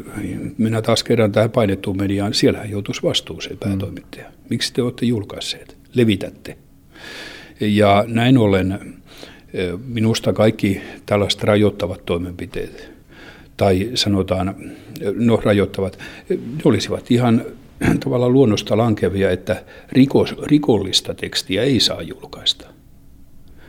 minä 0.58 0.82
taas 0.82 1.04
kerran 1.04 1.32
tähän 1.32 1.50
painettuun 1.50 1.96
mediaan, 1.96 2.34
siellähän 2.34 2.70
joutuisi 2.70 3.02
vastuuseen 3.02 3.58
päätoimittaja. 3.58 4.26
Miksi 4.50 4.74
te 4.74 4.82
olette 4.82 5.06
julkaisseet? 5.06 5.76
Levitätte. 5.94 6.56
Ja 7.60 8.04
näin 8.08 8.38
ollen 8.38 8.94
minusta 9.86 10.32
kaikki 10.32 10.80
tällaiset 11.06 11.42
rajoittavat 11.42 12.06
toimenpiteet, 12.06 12.90
tai 13.56 13.90
sanotaan, 13.94 14.54
no 15.14 15.36
rajoittavat, 15.36 15.98
ne 16.28 16.62
olisivat 16.64 17.10
ihan 17.10 17.44
tavallaan 18.04 18.32
luonnosta 18.32 18.76
lankevia, 18.76 19.30
että 19.30 19.64
rikos, 19.92 20.34
rikollista 20.42 21.14
tekstiä 21.14 21.62
ei 21.62 21.80
saa 21.80 22.02
julkaista. 22.02 22.66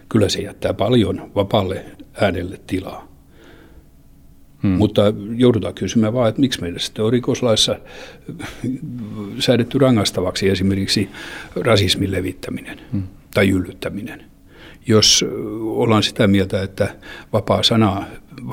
Kyllä 0.10 0.30
se 0.30 0.42
jättää 0.42 0.74
paljon 0.74 1.32
vapalle 1.36 1.86
äänelle 2.22 2.60
tilaa. 2.68 3.16
Hmm. 4.64 4.72
Mutta 4.72 5.02
joudutaan 5.36 5.74
kysymään 5.74 6.14
vaan, 6.14 6.30
että 6.30 6.42
miksi 6.42 6.62
meillä 6.62 6.80
sitten 6.80 7.06
on 7.06 7.12
rikoslaissa 7.12 7.80
säädetty 9.40 9.78
rangaistavaksi 9.78 10.50
esimerkiksi 10.50 11.10
rasismin 11.56 12.12
levittäminen 12.12 12.82
hmm. 12.92 13.04
tai 13.34 13.50
yllyttäminen. 13.50 14.35
Jos 14.88 15.26
ollaan 15.62 16.04
sitä 16.04 16.28
mieltä, 16.28 16.62
että 16.62 16.96
vapaa 17.34 17.64
sana 17.64 18.04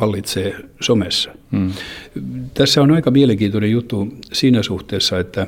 vallitsee 0.01 0.57
somessa. 0.81 1.31
Hmm. 1.53 1.73
Tässä 2.55 2.83
on 2.83 2.91
aika 2.91 3.11
mielenkiintoinen 3.11 3.71
juttu 3.71 4.09
siinä 4.33 4.63
suhteessa, 4.63 5.19
että 5.19 5.47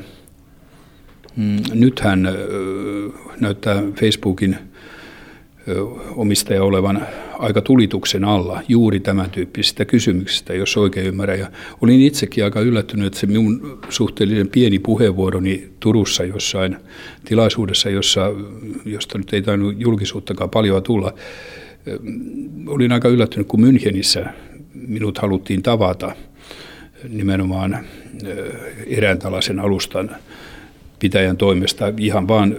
mm, 1.37 1.57
nythän 1.75 2.29
näyttää 3.41 3.83
Facebookin 4.01 4.59
omistaja 6.17 6.65
olevan 6.65 7.07
aika 7.39 7.61
tulituksen 7.61 8.25
alla 8.25 8.63
juuri 8.69 9.01
tämän 9.01 9.31
tyyppisistä 9.31 9.85
kysymyksistä, 9.85 10.55
jos 10.55 10.77
oikein 10.77 11.07
ymmärrän. 11.07 11.39
Ja 11.39 11.51
olin 11.81 12.01
itsekin 12.01 12.45
aika 12.45 12.61
yllättynyt, 12.61 13.07
että 13.07 13.19
se 13.19 13.27
minun 13.27 13.79
suhteellisen 13.89 14.49
pieni 14.49 14.79
puheenvuoroni 14.79 15.69
Turussa 15.81 16.25
jossain 16.25 16.77
tilaisuudessa, 17.25 17.91
jossa, 17.91 18.27
josta 18.85 19.19
nyt 19.19 19.33
ei 19.33 19.43
tainnut 19.43 19.75
julkisuuttakaan 19.79 20.51
paljon 20.51 20.83
tulla, 20.83 21.15
olin 22.67 22.93
aika 22.93 23.09
yllättynyt, 23.09 23.49
kun 23.49 23.61
Münchenissä 23.61 24.29
minut 24.75 25.19
haluttiin 25.19 25.63
tavata 25.63 26.17
nimenomaan 27.09 27.79
erään 28.87 29.19
tällaisen 29.19 29.61
alustan 29.61 30.17
pitäjän 30.99 31.37
toimesta 31.37 31.93
ihan 31.99 32.29
vaan 32.29 32.57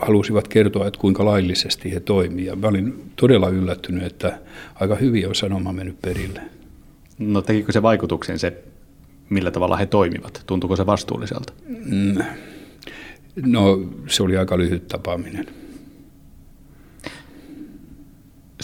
halusivat 0.00 0.48
kertoa, 0.48 0.86
että 0.86 1.00
kuinka 1.00 1.24
laillisesti 1.24 1.94
he 1.94 2.00
toimivat. 2.00 2.60
mä 2.60 2.68
olin 2.68 3.12
todella 3.16 3.48
yllättynyt, 3.48 4.02
että 4.02 4.38
aika 4.74 4.94
hyvin 4.94 5.28
on 5.28 5.34
sanoma 5.34 5.72
mennyt 5.72 6.02
perille. 6.02 6.40
No 7.18 7.42
tekikö 7.42 7.72
se 7.72 7.82
vaikutuksen 7.82 8.38
se, 8.38 8.64
millä 9.30 9.50
tavalla 9.50 9.76
he 9.76 9.86
toimivat? 9.86 10.42
Tuntuuko 10.46 10.76
se 10.76 10.86
vastuulliselta? 10.86 11.52
Mm. 11.86 12.14
No 13.46 13.80
se 14.08 14.22
oli 14.22 14.36
aika 14.36 14.58
lyhyt 14.58 14.88
tapaaminen. 14.88 15.46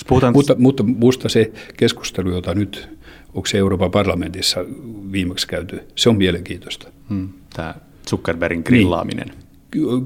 puhutaan... 0.08 0.32
mutta, 0.32 0.54
mutta 0.58 0.82
minusta 0.82 1.28
se 1.28 1.52
keskustelu, 1.76 2.30
jota 2.30 2.54
nyt, 2.54 2.88
onko 3.34 3.46
se 3.46 3.58
Euroopan 3.58 3.90
parlamentissa 3.90 4.64
viimeksi 5.12 5.48
käyty, 5.48 5.80
se 5.94 6.08
on 6.08 6.16
mielenkiintoista. 6.16 6.88
Hmm, 7.08 7.28
tämä 7.56 7.74
Zuckerbergin 8.08 8.62
grillaaminen. 8.66 9.28
Niin, 9.28 9.47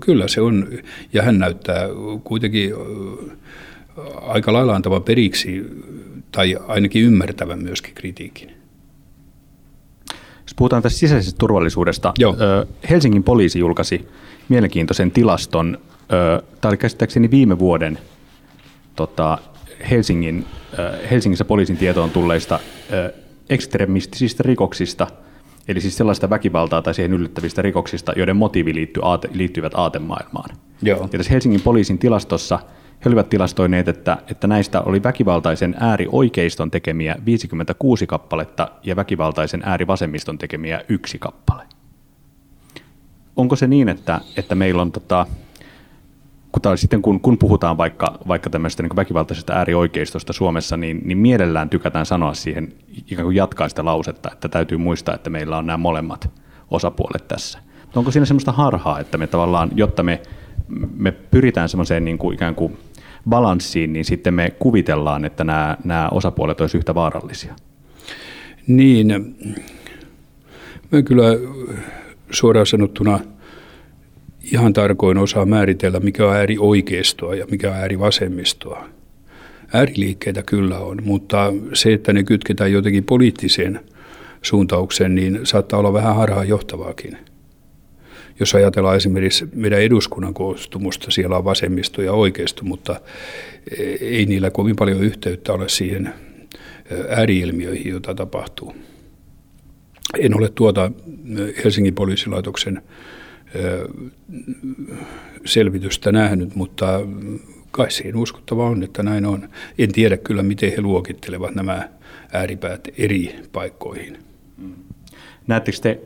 kyllä 0.01 0.29
se 0.29 0.41
on, 0.41 0.69
ja 1.13 1.23
hän 1.23 1.39
näyttää 1.39 1.89
kuitenkin 2.25 2.73
aika 4.23 4.53
lailla 4.53 4.75
antavan 4.75 5.03
periksi, 5.03 5.65
tai 6.33 6.57
ainakin 6.69 7.03
ymmärtävän 7.03 7.63
myöskin 7.63 7.95
kritiikin. 7.95 8.51
Jos 10.43 10.55
puhutaan 10.57 10.83
tästä 10.83 10.99
sisäisestä 10.99 11.39
turvallisuudesta, 11.39 12.13
Joo. 12.19 12.37
Helsingin 12.91 13.25
poliisi 13.25 13.59
julkaisi 13.59 14.09
mielenkiintoisen 14.49 15.11
tilaston, 15.11 15.79
oli 16.65 16.77
käsittääkseni 16.77 17.31
viime 17.31 17.59
vuoden 17.59 17.99
tota, 18.97 19.39
Helsingin, 19.91 20.47
Helsingissä 21.11 21.45
poliisin 21.45 21.77
tietoon 21.77 22.11
tulleista 22.11 22.61
ekstremistisistä 23.51 24.43
rikoksista, 24.43 25.07
eli 25.69 25.81
siis 25.81 25.97
sellaista 25.97 26.31
väkivaltaa 26.31 26.83
tai 26.83 26.95
siihen 26.95 27.13
yllättävistä 27.13 27.63
rikoksista, 27.63 28.13
joiden 28.17 28.37
motiivi 28.37 28.75
liittyy 28.75 29.03
aate, 29.07 29.29
liittyvät 29.33 29.73
aatemaailmaan. 29.75 30.57
Joo. 30.83 31.09
Ja 31.13 31.19
tässä 31.19 31.33
Helsingin 31.33 31.61
poliisin 31.61 31.99
tilastossa 31.99 32.59
he 33.05 33.09
olivat 33.09 33.29
tilastoineet, 33.29 33.89
että, 33.89 34.19
että 34.31 34.47
näistä 34.47 34.81
oli 34.81 35.03
väkivaltaisen 35.03 35.77
äärioikeiston 35.81 36.71
tekemiä 36.71 37.17
56 37.27 38.07
kappaletta 38.07 38.69
ja 38.83 38.97
väkivaltaisen 38.97 39.63
äärivasemmiston 39.65 40.39
tekemiä 40.39 40.81
yksi 40.89 41.19
kappale. 41.19 41.63
Onko 43.37 43.57
se 43.57 43.67
niin, 43.67 43.89
että, 43.89 44.21
että 44.37 44.55
meillä 44.55 44.83
on 44.83 44.93
tota, 44.93 45.27
kun, 46.53 46.79
sitten 46.79 47.03
kun, 47.03 47.21
kun 47.21 47.39
puhutaan 47.39 47.77
vaikka, 47.77 48.19
vaikka 48.29 48.51
tämmöisestä 48.51 48.83
niin 48.83 48.97
väkivaltaisesta 48.97 49.53
äärioikeistosta 49.53 50.33
Suomessa, 50.33 50.77
niin, 50.77 51.01
niin 51.05 51.19
mielellään 51.19 51.71
tykätään 51.71 52.07
sanoa 52.07 52.35
siihen, 52.35 52.73
ikään 53.11 53.25
kuin 53.25 53.37
jatkaa 53.37 53.69
sitä 53.69 53.85
lausetta, 53.85 54.31
että 54.33 54.49
täytyy 54.49 54.79
muistaa, 54.79 55.15
että 55.15 55.31
meillä 55.31 55.59
on 55.59 55.67
nämä 55.67 55.77
molemmat 55.77 56.31
osapuolet 56.71 57.29
tässä. 57.29 57.59
Mutta 57.83 58.01
onko 58.01 58.11
siinä 58.11 58.27
semmoista 58.27 58.53
harhaa, 58.53 59.01
että 59.01 59.19
me 59.19 59.27
tavallaan, 59.27 59.71
jotta 59.75 60.03
me, 60.03 60.23
me 60.97 61.13
pyritään 61.13 61.69
semmoiseen 61.69 62.05
niin 62.05 62.19
kuin 62.19 62.35
ikään 62.35 62.55
kuin 62.55 62.79
balanssiin, 63.29 63.93
niin 63.93 64.05
sitten 64.05 64.35
me 64.35 64.51
kuvitellaan, 64.59 65.25
että 65.25 65.45
nämä, 65.45 65.77
nämä 65.85 66.09
osapuolet 66.09 66.61
olisivat 66.61 66.81
yhtä 66.81 66.95
vaarallisia? 66.95 67.55
Niin, 68.67 69.37
mä 70.93 71.03
kyllä 71.03 71.29
suoraan 72.31 72.67
sanottuna– 72.67 73.21
ihan 74.53 74.73
tarkoin 74.73 75.19
osaa 75.19 75.47
määritellä, 75.47 76.01
mikä 76.01 76.29
on 76.29 76.37
äärioikeistoa 76.37 77.35
ja 77.35 77.47
mikä 77.51 77.71
on 77.71 77.77
äärivasemmistoa. 77.77 78.89
Ääriliikkeitä 79.73 80.43
kyllä 80.43 80.79
on, 80.79 80.99
mutta 81.05 81.53
se, 81.73 81.93
että 81.93 82.13
ne 82.13 82.23
kytketään 82.23 82.73
jotenkin 82.73 83.05
poliittiseen 83.05 83.81
suuntaukseen, 84.43 85.15
niin 85.15 85.41
saattaa 85.45 85.79
olla 85.79 85.93
vähän 85.93 86.17
harhaan 86.17 86.49
johtavaakin. 86.49 87.19
Jos 88.41 88.55
ajatellaan 88.55 88.97
esimerkiksi 88.97 89.49
meidän 89.55 89.81
eduskunnan 89.81 90.35
koostumusta, 90.35 91.11
siellä 91.11 91.37
on 91.37 91.45
vasemmisto 91.45 92.03
ja 92.03 92.13
oikeisto, 92.13 92.65
mutta 92.65 93.01
ei 94.01 94.27
niillä 94.27 94.51
kovin 94.51 94.77
paljon 94.77 95.03
yhteyttä 95.03 95.53
ole 95.53 95.69
siihen 95.69 96.15
ääriilmiöihin, 97.09 97.91
joita 97.91 98.15
tapahtuu. 98.15 98.75
En 100.19 100.37
ole 100.37 100.49
tuota 100.55 100.93
Helsingin 101.65 101.95
poliisilaitoksen 101.95 102.83
selvitystä 105.45 106.13
nähnyt, 106.13 106.55
mutta 106.55 107.01
kai 107.71 107.91
siihen 107.91 108.17
uskottava 108.17 108.67
on, 108.67 108.83
että 108.83 109.03
näin 109.03 109.27
on. 109.27 109.49
En 109.79 109.93
tiedä 109.93 110.17
kyllä, 110.17 110.43
miten 110.43 110.73
he 110.77 110.81
luokittelevat 110.81 111.55
nämä 111.55 111.89
ääripäät 112.33 112.89
eri 112.99 113.37
paikkoihin. 113.53 114.19
Näettekö 115.47 115.79
te, 115.83 116.01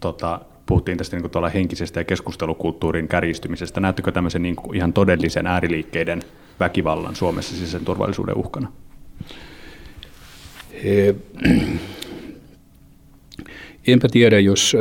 tota, 0.00 0.40
puhuttiin 0.66 0.98
tästä 0.98 1.16
niin 1.16 1.30
tuolla 1.30 1.48
henkisestä 1.48 2.00
ja 2.00 2.04
keskustelukulttuurin 2.04 3.08
kärjistymisestä, 3.08 3.80
näettekö 3.80 4.12
tämmöisen 4.12 4.42
niin 4.42 4.56
kuin 4.56 4.76
ihan 4.76 4.92
todellisen 4.92 5.46
ääriliikkeiden 5.46 6.22
väkivallan 6.60 7.16
Suomessa 7.16 7.54
sisäisen 7.54 7.84
turvallisuuden 7.84 8.36
uhkana? 8.36 8.72
He, 10.84 11.14
enpä 13.86 14.08
tiedä, 14.08 14.38
jos 14.38 14.76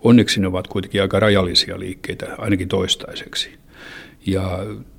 Onneksi 0.00 0.40
ne 0.40 0.46
ovat 0.46 0.68
kuitenkin 0.68 1.02
aika 1.02 1.20
rajallisia 1.20 1.80
liikkeitä, 1.80 2.26
ainakin 2.38 2.68
toistaiseksi. 2.68 3.50
Ja 4.26 4.58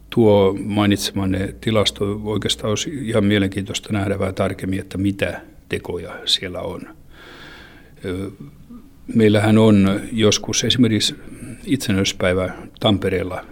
tuo 0.09 0.57
mainitsemanne 0.63 1.56
tilasto 1.62 2.21
oikeastaan 2.23 2.69
olisi 2.69 2.89
ihan 3.02 3.25
mielenkiintoista 3.25 3.93
nähdä 3.93 4.19
vähän 4.19 4.35
tarkemmin, 4.35 4.79
että 4.79 4.97
mitä 4.97 5.41
tekoja 5.69 6.19
siellä 6.25 6.60
on. 6.60 6.81
Meillähän 9.15 9.58
on 9.58 10.02
joskus 10.12 10.63
esimerkiksi 10.63 11.15
itsenäispäivä 11.65 12.54
Tampereella 12.79 13.45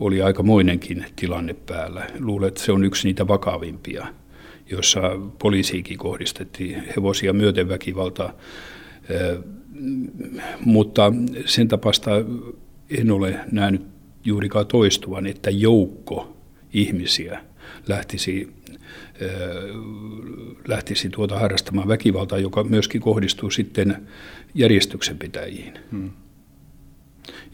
oli 0.00 0.22
aikamoinenkin 0.22 1.06
tilanne 1.16 1.54
päällä. 1.54 2.06
Luulen, 2.20 2.48
että 2.48 2.60
se 2.60 2.72
on 2.72 2.84
yksi 2.84 3.08
niitä 3.08 3.28
vakavimpia, 3.28 4.06
jossa 4.70 5.00
poliisiikin 5.38 5.98
kohdistettiin 5.98 6.82
hevosia 6.96 7.32
myöten 7.32 7.68
väkivaltaa 7.68 8.32
mutta 10.64 11.12
sen 11.46 11.68
tapasta 11.68 12.10
en 12.90 13.10
ole 13.10 13.40
nähnyt 13.52 13.82
juurikaan 14.24 14.66
toistuvan, 14.66 15.26
että 15.26 15.50
joukko 15.50 16.36
ihmisiä 16.72 17.40
lähtisi, 17.88 18.52
lähtisi 20.68 21.10
tuota 21.10 21.38
harrastamaan 21.38 21.88
väkivaltaa, 21.88 22.38
joka 22.38 22.64
myöskin 22.64 23.00
kohdistuu 23.00 23.50
sitten 23.50 24.08
järjestyksenpitäjiin. 24.54 25.78
Hmm. 25.90 26.10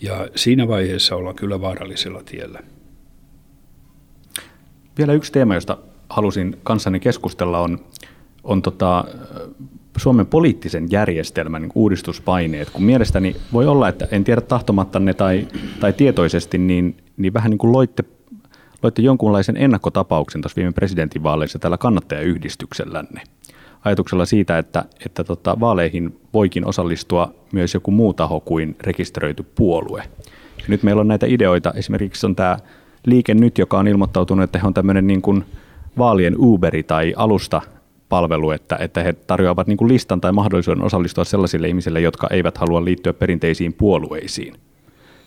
Ja 0.03 0.29
siinä 0.37 0.68
vaiheessa 0.68 1.16
ollaan 1.16 1.37
kyllä 1.37 1.61
vaarallisella 1.61 2.22
tiellä. 2.22 2.61
Vielä 4.99 5.12
yksi 5.12 5.33
teema, 5.33 5.55
josta 5.55 5.79
halusin 6.09 6.57
kanssani 6.62 7.01
keskustella, 7.01 7.59
on, 7.61 7.85
on 8.45 8.62
tota, 8.62 9.05
Suomen 9.97 10.27
poliittisen 10.27 10.87
järjestelmän 10.91 11.63
niin 11.63 11.73
uudistuspaineet, 11.75 12.71
kun 12.71 12.83
mielestäni 12.83 13.37
voi 13.53 13.67
olla, 13.67 13.89
että 13.89 14.09
en 14.11 14.25
tiedä 14.25 14.41
tahtomattanne 14.41 15.15
tai, 15.15 15.49
tai 15.81 15.93
tietoisesti, 15.93 16.59
niin, 16.59 16.97
niin 17.17 17.35
vähän 17.35 17.51
niin 17.51 17.59
kuin 17.59 17.73
loitte, 17.73 18.05
loitte 18.83 19.03
jonkunlaisen 19.03 19.57
ennakkotapauksen 19.57 20.43
tuossa 20.43 20.57
viime 20.57 20.73
presidentinvaaleissa 20.73 21.59
tällä 21.59 21.79
kannattajayhdistyksellänne. 21.79 23.23
Ajatuksella 23.85 24.25
siitä, 24.25 24.59
että, 24.59 24.85
että 25.07 25.25
tota, 25.25 25.61
vaaleihin 25.61 26.19
voikin 26.35 26.67
osallistua 26.67 27.35
myös 27.53 27.75
joku 27.75 27.91
muu 27.91 28.15
taho 28.15 28.41
kuin 28.41 28.77
rekisteröity 28.81 29.43
puolue. 29.55 30.03
Ja 30.59 30.65
nyt 30.69 30.83
meillä 30.83 31.01
on 31.01 31.09
näitä 31.09 31.27
ideoita, 31.27 31.73
esimerkiksi 31.77 32.27
on 32.27 32.37
tämä 32.37 32.59
Liike 33.07 33.35
Nyt, 33.35 33.59
joka 33.59 33.79
on 33.79 33.89
ilmoittautunut, 33.89 34.45
että 34.45 34.59
he 34.59 34.67
on 34.67 34.75
tämmöinen 34.75 35.07
niin 35.07 35.23
kuin 35.23 35.45
vaalien 35.99 36.35
Uberi 36.39 36.83
tai 36.83 37.15
alusta 37.17 37.63
palvelu, 38.09 38.51
että, 38.51 38.77
että 38.81 39.03
he 39.03 39.13
tarjoavat 39.13 39.67
niin 39.67 39.77
kuin 39.77 39.93
listan 39.93 40.21
tai 40.21 40.33
mahdollisuuden 40.33 40.85
osallistua 40.85 41.25
sellaisille 41.25 41.69
ihmisille, 41.69 42.01
jotka 42.01 42.29
eivät 42.31 42.59
halua 42.59 42.85
liittyä 42.85 43.13
perinteisiin 43.13 43.73
puolueisiin. 43.73 44.55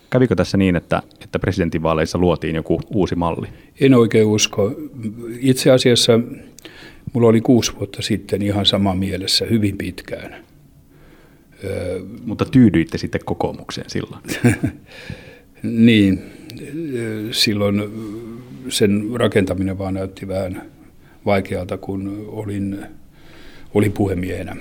Kävikö 0.09 0.35
tässä 0.35 0.57
niin, 0.57 0.75
että, 0.75 1.01
että 1.21 1.39
presidentinvaaleissa 1.39 2.17
luotiin 2.17 2.55
joku 2.55 2.81
uusi 2.93 3.15
malli? 3.15 3.47
En 3.79 3.93
oikein 3.93 4.25
usko. 4.25 4.75
Itse 5.39 5.71
asiassa 5.71 6.19
mulla 7.13 7.27
oli 7.27 7.41
kuusi 7.41 7.73
vuotta 7.79 8.01
sitten 8.01 8.41
ihan 8.41 8.65
sama 8.65 8.95
mielessä 8.95 9.45
hyvin 9.45 9.77
pitkään. 9.77 10.35
Mutta 12.25 12.45
tyydyitte 12.45 12.97
sitten 12.97 13.21
kokoomukseen 13.25 13.89
silloin. 13.89 14.21
niin, 15.87 16.21
silloin 17.31 17.83
sen 18.69 19.03
rakentaminen 19.13 19.77
vaan 19.77 19.93
näytti 19.93 20.27
vähän 20.27 20.61
vaikealta, 21.27 21.77
kun 21.77 22.25
olin, 22.27 22.85
olin 23.73 23.91
puhemiehenä. 23.91 24.55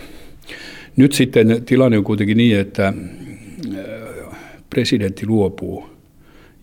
Nyt 0.97 1.13
sitten 1.13 1.63
tilanne 1.65 1.99
on 1.99 2.05
kuitenkin 2.05 2.37
niin, 2.37 2.59
että 2.59 2.89
äh, 2.89 4.39
presidentti 4.71 5.27
luopuu 5.27 5.87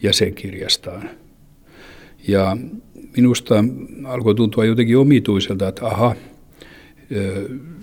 jäsenkirjastaan. 0.04 1.10
Ja 2.28 2.58
minusta 3.18 3.56
alkoi 4.04 4.36
tuntua 4.36 4.66
jotenkin 4.66 4.98
omituiselta, 4.98 5.68
että 5.68 5.86
aha, 5.88 6.10
äh, 6.10 6.18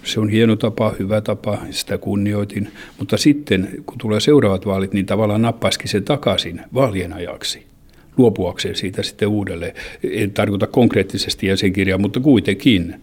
se 0.05 0.21
on 0.21 0.29
hieno 0.29 0.57
tapa, 0.57 0.95
hyvä 0.99 1.21
tapa, 1.21 1.59
sitä 1.71 1.99
kunnioitin. 1.99 2.68
Mutta 2.99 3.16
sitten, 3.16 3.68
kun 3.87 3.99
tulee 3.99 4.21
seuraavat 4.21 4.66
vaalit, 4.66 4.93
niin 4.93 5.07
tavallaan 5.07 5.43
nappaisikin 5.43 5.89
sen 5.89 6.05
takaisin 6.05 6.61
vaalien 6.75 7.12
ajaksi 7.12 7.71
luopuakseen 8.17 8.77
siitä 8.77 9.03
sitten 9.03 9.29
uudelleen. 9.29 9.75
En 10.03 10.31
tarkoita 10.31 10.67
konkreettisesti 10.67 11.47
jäsenkirjaa, 11.47 11.99
mutta 11.99 12.21
kuitenkin. 12.21 12.95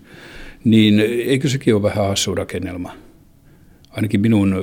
Niin 0.63 0.99
eikö 0.99 1.49
sekin 1.49 1.75
ole 1.75 1.83
vähän 1.83 2.07
hassu 2.07 2.35
rakennelma? 2.35 2.93
Ainakin 3.89 4.21
minun 4.21 4.55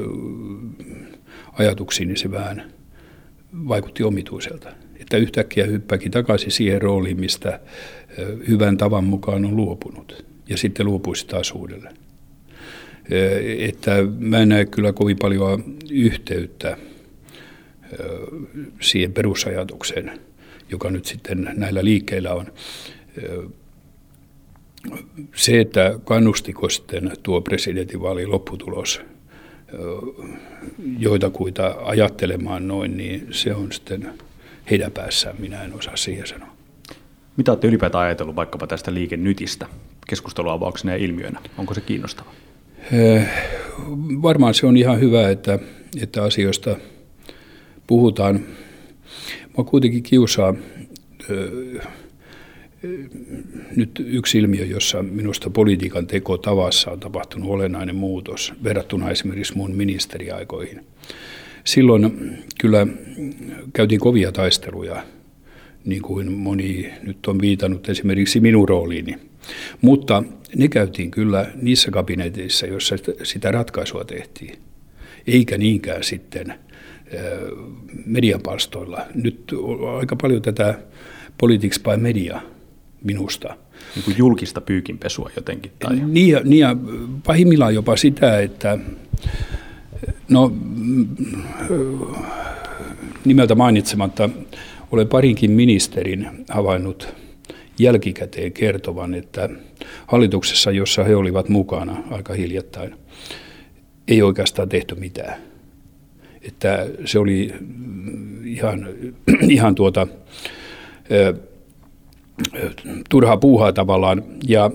ajatuksiini 1.53 2.17
se 2.17 2.31
vähän 2.31 2.73
vaikutti 3.69 4.03
omituiselta. 4.03 4.69
Että 5.01 5.17
yhtäkkiä 5.17 5.67
hyppääkin 5.67 6.11
takaisin 6.11 6.51
siihen 6.51 6.83
rooliin, 6.83 7.21
mistä 7.21 7.61
hyvän 8.49 8.77
tavan 8.77 9.05
mukaan 9.05 9.45
on 9.45 9.57
luopunut. 9.57 10.25
Ja 10.49 10.57
sitten 10.57 10.87
luopuisi 10.87 11.27
taas 11.27 11.53
uudelleen. 11.53 11.97
Että 13.59 13.91
mä 14.19 14.39
en 14.39 14.49
näe 14.49 14.65
kyllä 14.65 14.93
kovin 14.93 15.17
paljon 15.21 15.65
yhteyttä 15.91 16.77
siihen 18.81 19.13
perusajatukseen– 19.13 20.13
joka 20.75 20.91
nyt 20.91 21.05
sitten 21.05 21.51
näillä 21.57 21.85
liikkeillä 21.85 22.35
on. 22.35 22.47
Se, 25.35 25.61
että 25.61 25.99
kannustiko 26.05 26.69
sitten 26.69 27.13
tuo 27.23 27.41
presidentinvaalin 27.41 28.31
lopputulos 28.31 29.01
joitakuita 30.99 31.77
ajattelemaan 31.85 32.69
noin, 32.69 32.97
niin 32.97 33.27
se 33.31 33.55
on 33.55 33.73
sitten 33.73 34.11
heidän 34.71 34.93
päässään, 34.93 35.37
minä 35.39 35.63
en 35.63 35.75
osaa 35.75 35.97
siihen 35.97 36.27
sanoa. 36.27 36.49
Mitä 37.37 37.53
olette 37.53 37.67
ylipäätään 37.67 38.05
ajatellut 38.05 38.37
vaikkapa 38.37 38.67
tästä 38.67 38.95
liikennytistä 38.95 39.67
keskusteluavauksena 40.09 40.93
ja 40.93 41.05
ilmiönä? 41.05 41.41
Onko 41.59 41.75
se 41.75 41.81
kiinnostava? 41.81 42.31
Varmaan 44.23 44.55
se 44.55 44.67
on 44.67 44.77
ihan 44.77 45.01
hyvä, 45.01 45.31
että, 45.31 45.59
että 46.03 46.23
asioista 46.23 46.77
puhutaan. 47.87 48.41
Mua 49.57 49.65
kuitenkin 49.65 50.03
kiusaa 50.03 50.55
nyt 53.77 54.05
yksi 54.07 54.39
ilmiö, 54.39 54.65
jossa 54.65 55.03
minusta 55.03 55.51
politiikan 55.51 56.07
teko 56.07 56.39
tavassa 56.39 56.91
on 56.91 57.01
tapahtunut 57.01 57.51
olennainen 57.51 57.97
muutos 57.97 58.53
verrattuna 58.65 59.11
esimerkiksi 59.11 59.57
mun 59.57 59.75
ministeriaikoihin. 59.75 60.81
Silloin 61.65 62.13
kyllä 62.61 62.87
käytiin 63.73 64.01
kovia 64.01 64.33
taisteluja, 64.33 65.05
niin 65.85 66.03
kuin 66.03 66.33
moni 66.33 66.91
nyt 67.03 67.27
on 67.27 67.41
viitannut 67.41 67.89
esimerkiksi 67.89 68.41
minun 68.41 68.69
rooliini. 68.69 69.19
Mutta 69.81 70.23
ne 70.57 70.69
käytiin 70.69 71.11
kyllä 71.11 71.51
niissä 71.63 71.91
kabineteissa, 71.91 72.67
joissa 72.67 72.97
sitä 73.23 73.51
ratkaisua 73.51 74.05
tehtiin, 74.05 74.59
eikä 75.27 75.59
niinkään 75.59 76.05
sitten 76.05 76.55
mediapalstoilla. 78.07 79.07
Nyt 79.15 79.55
on 79.59 79.99
aika 79.99 80.17
paljon 80.17 80.43
tätä 80.43 80.79
politics 81.39 81.81
by 81.81 81.97
media 81.97 82.41
minusta. 83.05 83.57
Niin 83.95 84.05
kuin 84.05 84.19
julkista 84.19 84.61
pyykinpesua 84.61 85.31
jotenkin? 85.37 85.73
Tai? 85.79 85.97
Niin, 85.97 86.29
ja, 86.29 86.41
niin 86.45 86.61
ja 86.61 86.77
pahimmillaan 87.27 87.75
jopa 87.75 87.97
sitä, 87.97 88.41
että 88.41 88.79
no 90.29 90.53
nimeltä 93.25 93.55
mainitsematta 93.55 94.31
olen 94.93 95.09
parinkin 95.09 95.51
ministerin 95.51 96.27
havainnut 96.49 97.15
jälkikäteen 97.79 98.53
kertovan, 98.53 99.15
että 99.15 99.49
hallituksessa, 100.07 100.71
jossa 100.71 101.05
he 101.05 101.17
olivat 101.17 101.49
mukana 101.49 102.03
aika 102.11 102.35
hiljattain, 102.35 102.95
ei 104.09 104.23
oikeastaan 104.23 104.69
tehty 104.69 104.95
mitään 104.95 105.54
että 106.49 106.87
se 107.05 107.19
oli 107.19 107.55
ihan, 108.45 108.89
ihan 109.49 109.75
tuota, 109.75 110.07
turhaa 113.11 113.37
puuhaa 113.37 113.73
tavallaan. 113.73 114.23
Ja 114.49 114.71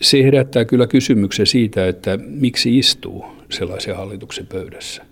se 0.00 0.22
herättää 0.22 0.64
kyllä 0.64 0.86
kysymyksen 0.86 1.46
siitä, 1.46 1.88
että 1.88 2.18
miksi 2.26 2.78
istuu 2.78 3.24
sellaisen 3.50 3.96
hallituksen 3.96 4.46
pöydässä. 4.46 5.02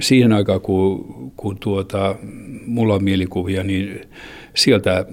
Siihen 0.00 0.32
aikaan, 0.32 0.60
kun, 0.60 1.32
kun 1.36 1.58
tuota, 1.58 2.16
mulla 2.66 2.94
on 2.94 3.04
mielikuvia, 3.04 3.62
niin 3.62 4.00
sieltä 4.54 5.06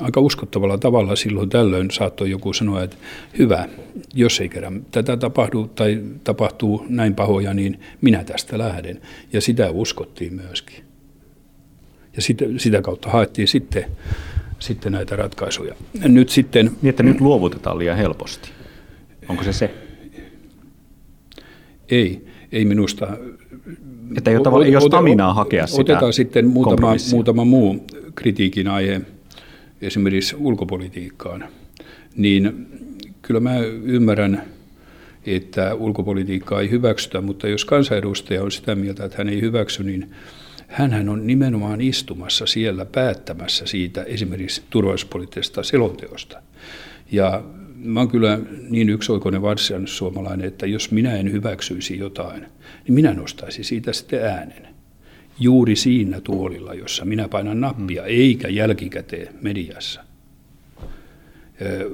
aika 0.00 0.20
uskottavalla 0.20 0.78
tavalla 0.78 1.16
silloin 1.16 1.48
tällöin 1.48 1.90
saattoi 1.90 2.30
joku 2.30 2.52
sanoa, 2.52 2.82
että 2.82 2.96
hyvä, 3.38 3.68
jos 4.14 4.40
ei 4.40 4.48
kerran 4.48 4.84
tätä 4.90 5.16
tapahdu 5.16 5.70
tai 5.74 6.02
tapahtuu 6.24 6.86
näin 6.88 7.14
pahoja, 7.14 7.54
niin 7.54 7.80
minä 8.00 8.24
tästä 8.24 8.58
lähden. 8.58 9.00
Ja 9.32 9.40
sitä 9.40 9.70
uskottiin 9.70 10.34
myöskin. 10.34 10.84
Ja 12.16 12.22
sitä, 12.22 12.44
sitä 12.56 12.82
kautta 12.82 13.10
haettiin 13.10 13.48
sitten, 13.48 13.84
sitten 14.58 14.92
näitä 14.92 15.16
ratkaisuja. 15.16 15.74
Nyt 16.04 16.28
sitten... 16.28 16.70
Niin, 16.82 16.90
että 16.90 17.02
nyt 17.02 17.20
luovutetaan 17.20 17.78
liian 17.78 17.96
helposti. 17.96 18.50
Onko 19.28 19.44
se 19.44 19.52
se? 19.52 19.74
Ei, 21.88 22.26
ei 22.52 22.64
minusta. 22.64 23.08
Että 24.16 24.30
ei 24.30 24.36
ole, 24.36 24.66
ei 24.66 24.76
ole 24.76 24.86
staminaa 24.86 25.34
hakea 25.34 25.66
sitä 25.66 25.80
Otetaan 25.80 26.12
sitten 26.12 26.46
muutama, 26.46 26.94
muutama 27.12 27.44
muu 27.44 27.86
kritiikin 28.14 28.68
aihe 28.68 29.00
esimerkiksi 29.82 30.36
ulkopolitiikkaan, 30.36 31.44
niin 32.16 32.66
kyllä 33.22 33.40
mä 33.40 33.58
ymmärrän, 33.84 34.42
että 35.26 35.74
ulkopolitiikkaa 35.74 36.60
ei 36.60 36.70
hyväksytä, 36.70 37.20
mutta 37.20 37.48
jos 37.48 37.64
kansanedustaja 37.64 38.42
on 38.42 38.52
sitä 38.52 38.74
mieltä, 38.74 39.04
että 39.04 39.18
hän 39.18 39.28
ei 39.28 39.40
hyväksy, 39.40 39.84
niin 39.84 40.10
hän 40.68 41.08
on 41.08 41.26
nimenomaan 41.26 41.80
istumassa 41.80 42.46
siellä 42.46 42.84
päättämässä 42.84 43.66
siitä 43.66 44.02
esimerkiksi 44.02 44.62
turvallisuuspoliittisesta 44.70 45.62
selonteosta. 45.62 46.42
Ja 47.12 47.44
mä 47.76 48.00
oon 48.00 48.08
kyllä 48.08 48.38
niin 48.70 48.88
yksioikoinen 48.90 49.42
varsinainen 49.42 49.88
suomalainen, 49.88 50.48
että 50.48 50.66
jos 50.66 50.90
minä 50.90 51.16
en 51.16 51.32
hyväksyisi 51.32 51.98
jotain, 51.98 52.40
niin 52.86 52.94
minä 52.94 53.14
nostaisin 53.14 53.64
siitä 53.64 53.92
sitten 53.92 54.24
äänen. 54.24 54.79
Juuri 55.40 55.76
siinä 55.76 56.20
tuolilla, 56.20 56.74
jossa 56.74 57.04
minä 57.04 57.28
painan 57.28 57.60
nappia, 57.60 58.02
mm. 58.02 58.08
eikä 58.08 58.48
jälkikäteen 58.48 59.34
mediassa. 59.40 60.04
Ö, 61.62 61.90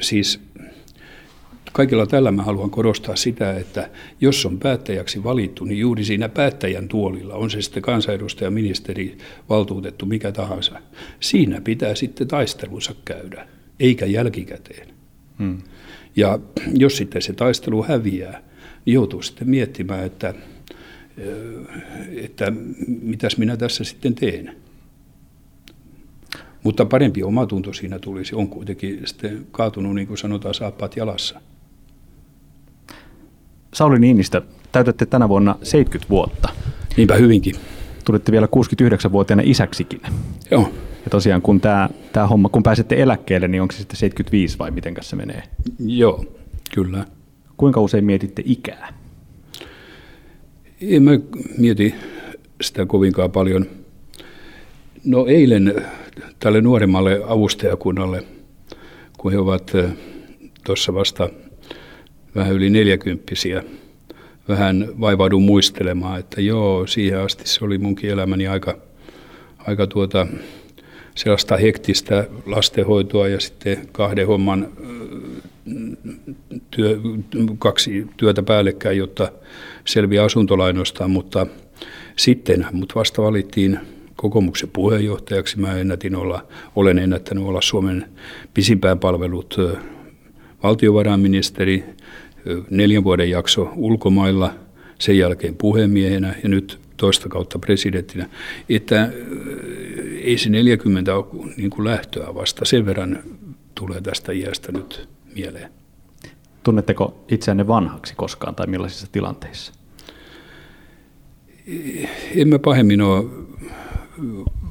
siis 0.00 0.40
kaikilla 1.72 2.06
tällä 2.06 2.30
mä 2.30 2.42
haluan 2.42 2.70
korostaa 2.70 3.16
sitä, 3.16 3.56
että 3.56 3.90
jos 4.20 4.46
on 4.46 4.58
päättäjäksi 4.58 5.24
valittu, 5.24 5.64
niin 5.64 5.78
juuri 5.78 6.04
siinä 6.04 6.28
päättäjän 6.28 6.88
tuolilla, 6.88 7.34
on 7.34 7.50
se 7.50 7.62
sitten 7.62 7.82
kansanedustaja, 7.82 8.50
ministeri, 8.50 9.18
valtuutettu, 9.48 10.06
mikä 10.06 10.32
tahansa, 10.32 10.80
siinä 11.20 11.60
pitää 11.60 11.94
sitten 11.94 12.28
taistelunsa 12.28 12.94
käydä, 13.04 13.48
eikä 13.80 14.06
jälkikäteen. 14.06 14.88
Hmm. 15.38 15.58
Ja 16.16 16.38
jos 16.74 16.96
sitten 16.96 17.22
se 17.22 17.32
taistelu 17.32 17.82
häviää, 17.82 18.42
niin 18.84 18.94
joutuu 18.94 19.22
sitten 19.22 19.50
miettimään, 19.50 20.04
että, 20.04 20.34
että 22.22 22.52
mitäs 23.02 23.38
minä 23.38 23.56
tässä 23.56 23.84
sitten 23.84 24.14
teen. 24.14 24.56
Mutta 26.62 26.84
parempi 26.84 27.22
omatunto 27.22 27.72
siinä 27.72 27.98
tulisi, 27.98 28.34
on 28.34 28.48
kuitenkin 28.48 29.00
sitten 29.04 29.46
kaatunut, 29.50 29.94
niin 29.94 30.06
kuin 30.06 30.18
sanotaan, 30.18 30.54
saappaat 30.54 30.96
jalassa. 30.96 31.40
Sauli 33.74 33.98
Niinistä, 33.98 34.42
täytätte 34.72 35.06
tänä 35.06 35.28
vuonna 35.28 35.56
70 35.62 36.10
vuotta. 36.10 36.48
Niinpä 36.96 37.14
hyvinkin. 37.14 37.54
Tulitte 38.04 38.32
vielä 38.32 38.46
69-vuotiaana 38.46 39.42
isäksikin. 39.46 40.00
Joo. 40.50 40.72
Ja 41.04 41.10
tosiaan 41.10 41.42
kun 41.42 41.60
tämä, 41.60 41.88
tämä 42.12 42.26
homma, 42.26 42.48
kun 42.48 42.62
pääsette 42.62 43.02
eläkkeelle, 43.02 43.48
niin 43.48 43.62
onko 43.62 43.72
se 43.72 43.78
sitten 43.78 43.96
75 43.96 44.58
vai 44.58 44.70
miten 44.70 44.94
se 45.00 45.16
menee? 45.16 45.42
Joo, 45.86 46.24
kyllä. 46.74 47.06
Kuinka 47.56 47.80
usein 47.80 48.04
mietitte 48.04 48.42
ikää? 48.46 49.03
En 50.88 51.02
mä 51.02 51.10
mieti 51.58 51.94
sitä 52.60 52.86
kovinkaan 52.86 53.30
paljon. 53.30 53.66
No 55.04 55.26
eilen 55.26 55.84
tälle 56.38 56.60
nuoremmalle 56.60 57.20
avustajakunnalle, 57.26 58.24
kun 59.18 59.32
he 59.32 59.38
ovat 59.38 59.74
eh, 59.74 59.90
tuossa 60.64 60.94
vasta 60.94 61.28
vähän 62.34 62.52
yli 62.52 62.70
neljäkymppisiä, 62.70 63.62
vähän 64.48 64.88
vaivaudun 65.00 65.42
muistelemaan, 65.42 66.20
että 66.20 66.40
joo, 66.40 66.86
siihen 66.86 67.18
asti 67.18 67.48
se 67.48 67.64
oli 67.64 67.78
munkin 67.78 68.10
elämäni 68.10 68.46
aika, 68.46 68.78
aika 69.58 69.86
tuota, 69.86 70.26
sellaista 71.14 71.56
hektistä 71.56 72.26
lastenhoitoa 72.46 73.28
ja 73.28 73.40
sitten 73.40 73.88
kahden 73.92 74.26
homman 74.26 74.68
työ, 76.70 77.00
kaksi 77.58 78.06
työtä 78.16 78.42
päällekkäin, 78.42 78.98
jotta 78.98 79.32
selviää 79.84 80.24
asuntolainoista, 80.24 81.08
mutta 81.08 81.46
sitten 82.16 82.66
mut 82.72 82.94
vasta 82.94 83.22
valittiin 83.22 83.78
kokoomuksen 84.16 84.70
puheenjohtajaksi. 84.72 85.60
Mä 85.60 85.72
ennätin 85.78 86.16
olla, 86.16 86.46
olen 86.76 86.98
ennättänyt 86.98 87.44
olla 87.44 87.60
Suomen 87.60 88.04
pisimpään 88.54 88.98
palvelut 88.98 89.56
valtiovarainministeri, 90.62 91.84
neljän 92.70 93.04
vuoden 93.04 93.30
jakso 93.30 93.72
ulkomailla, 93.76 94.54
sen 94.98 95.18
jälkeen 95.18 95.54
puhemiehenä 95.56 96.34
ja 96.42 96.48
nyt 96.48 96.80
toista 96.96 97.28
kautta 97.28 97.58
presidenttinä, 97.58 98.28
että 98.68 99.12
ei 100.22 100.38
se 100.38 100.50
40 100.50 101.16
ole 101.16 101.52
niin 101.56 101.70
kuin 101.70 101.84
lähtöä 101.84 102.34
vasta, 102.34 102.64
sen 102.64 102.86
verran 102.86 103.18
tulee 103.74 104.00
tästä 104.00 104.32
iästä 104.32 104.72
nyt 104.72 105.08
mieleen. 105.34 105.70
Tunnetteko 106.62 107.24
itseänne 107.28 107.66
vanhaksi 107.66 108.14
koskaan 108.16 108.54
tai 108.54 108.66
millaisissa 108.66 109.06
tilanteissa? 109.12 109.72
En 112.36 112.48
mä 112.48 112.58
pahemmin 112.58 113.00
ole 113.00 113.24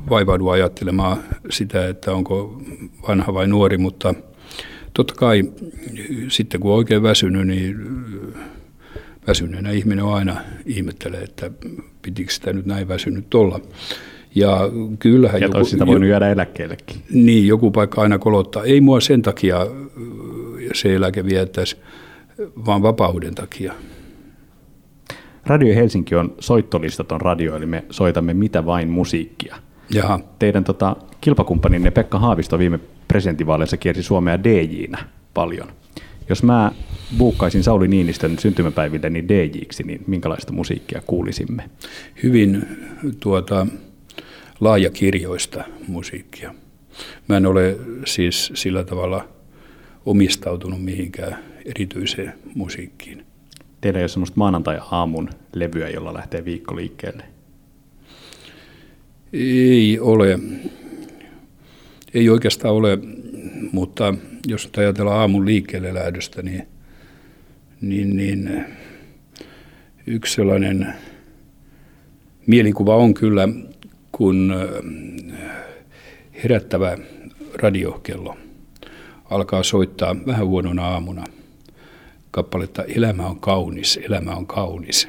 vaivaudu 0.09 0.49
ajattelemaan 0.49 1.18
sitä, 1.49 1.88
että 1.88 2.11
onko 2.11 2.61
vanha 3.07 3.34
vai 3.34 3.47
nuori, 3.47 3.78
mutta 3.78 4.14
totta 4.93 5.14
kai 5.16 5.43
sitten 6.28 6.61
kun 6.61 6.72
on 6.72 6.78
oikein 6.78 7.03
väsynyt, 7.03 7.47
niin 7.47 7.76
väsyneenä 9.28 9.72
ihminen 9.72 10.05
on 10.05 10.14
aina 10.14 10.41
ihmettelee, 10.66 11.24
että 11.24 11.51
pitikö 12.01 12.32
sitä 12.32 12.53
nyt 12.53 12.66
näin 12.66 12.88
väsynyt 12.88 13.34
olla. 13.34 13.59
Ja 14.36 14.59
kyllähän 14.99 15.41
ja 15.41 15.47
joku, 15.47 15.66
sitä 15.66 15.88
voinut 15.88 16.09
jäädä 16.09 16.30
eläkkeellekin. 16.30 17.01
Niin, 17.11 17.47
joku 17.47 17.72
paikka 17.72 18.01
aina 18.01 18.20
kolottaa. 18.20 18.64
Ei 18.64 18.82
mua 18.82 18.99
sen 18.99 19.22
takia 19.22 19.68
se 20.74 20.95
eläke 20.95 21.26
viettäisi, 21.26 21.78
vaan 22.66 22.82
vapauden 22.82 23.36
takia. 23.36 23.74
Radio 25.45 25.76
Helsinki 25.76 26.16
on 26.16 26.36
soittolistaton 26.39 27.22
radio, 27.22 27.55
eli 27.55 27.66
me 27.66 27.84
soitamme 27.89 28.34
mitä 28.34 28.66
vain 28.66 28.89
musiikkia. 28.89 29.55
Jaha. 29.93 30.20
Teidän 30.39 30.64
tota, 30.64 30.95
kilpakumppaninne 31.22 31.91
Pekka 31.91 32.20
Haavisto 32.20 32.59
viime 32.59 32.80
presidentinvaaleissa 33.07 33.78
kiersi 33.78 34.03
Suomea 34.03 34.43
DJ-nä 34.43 34.97
paljon. 35.34 35.68
Jos 36.30 36.43
mä 36.43 36.72
buukkaisin 37.18 37.64
Sauli 37.64 37.88
Niinistön 37.88 38.39
syntymäpäiville 38.39 39.09
niin 39.09 39.28
DJ-ksi, 39.28 39.84
niin 39.84 40.03
minkälaista 40.07 40.53
musiikkia 40.53 41.01
kuulisimme? 41.07 41.70
Hyvin 42.24 42.68
tuota, 43.20 43.68
laajakirjoista 44.59 45.64
musiikkia. 45.88 46.53
Mä 47.28 47.38
en 47.38 47.45
ole 47.45 47.78
siis 48.05 48.51
sillä 48.55 48.84
tavalla 48.84 49.28
omistautunut 50.05 50.83
mihinkään 50.83 51.37
erityiseen 51.65 52.33
musiikkiin. 52.55 53.25
Teillä 53.81 53.99
ei 53.99 54.03
ole 54.03 54.07
semmoista 54.07 54.37
maanantai-aamun 54.37 55.29
levyä, 55.55 55.89
jolla 55.89 56.13
lähtee 56.13 56.45
viikko 56.45 56.75
liikkeelle? 56.75 57.23
Ei 59.33 59.99
ole. 59.99 60.39
Ei 62.13 62.29
oikeastaan 62.29 62.73
ole, 62.73 62.99
mutta 63.71 64.13
jos 64.47 64.69
ajatellaan 64.77 65.19
aamun 65.19 65.45
liikkeelle 65.45 65.93
lähdöstä, 65.93 66.41
niin, 66.41 66.67
niin, 67.81 68.15
niin 68.15 68.65
yksi 70.07 70.33
sellainen 70.33 70.93
mielikuva 72.47 72.95
on 72.95 73.13
kyllä, 73.13 73.49
kun 74.11 74.53
herättävä 76.43 76.97
radiokello 77.53 78.37
alkaa 79.36 79.63
soittaa 79.63 80.15
vähän 80.25 80.47
huonona 80.47 80.88
aamuna 80.88 81.23
kappaletta 82.31 82.84
Elämä 82.84 83.25
on 83.27 83.39
kaunis, 83.39 83.99
elämä 84.03 84.31
on 84.31 84.47
kaunis. 84.47 85.07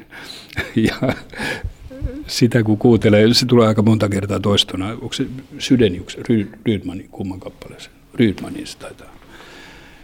Ja 0.75 1.13
sitä 2.27 2.63
kun 2.63 2.77
kuuntelee, 2.77 3.33
se 3.33 3.45
tulee 3.45 3.67
aika 3.67 3.81
monta 3.81 4.09
kertaa 4.09 4.39
toistona. 4.39 4.89
Onko 4.91 5.13
se 5.13 5.25
Sydenius, 5.59 6.17
Rydmanin, 6.65 7.09
kumman 7.11 7.39
kappaleeseen? 7.39 7.95
Rydmanin 8.13 8.67
se 8.67 8.77
taitaa. 8.77 9.07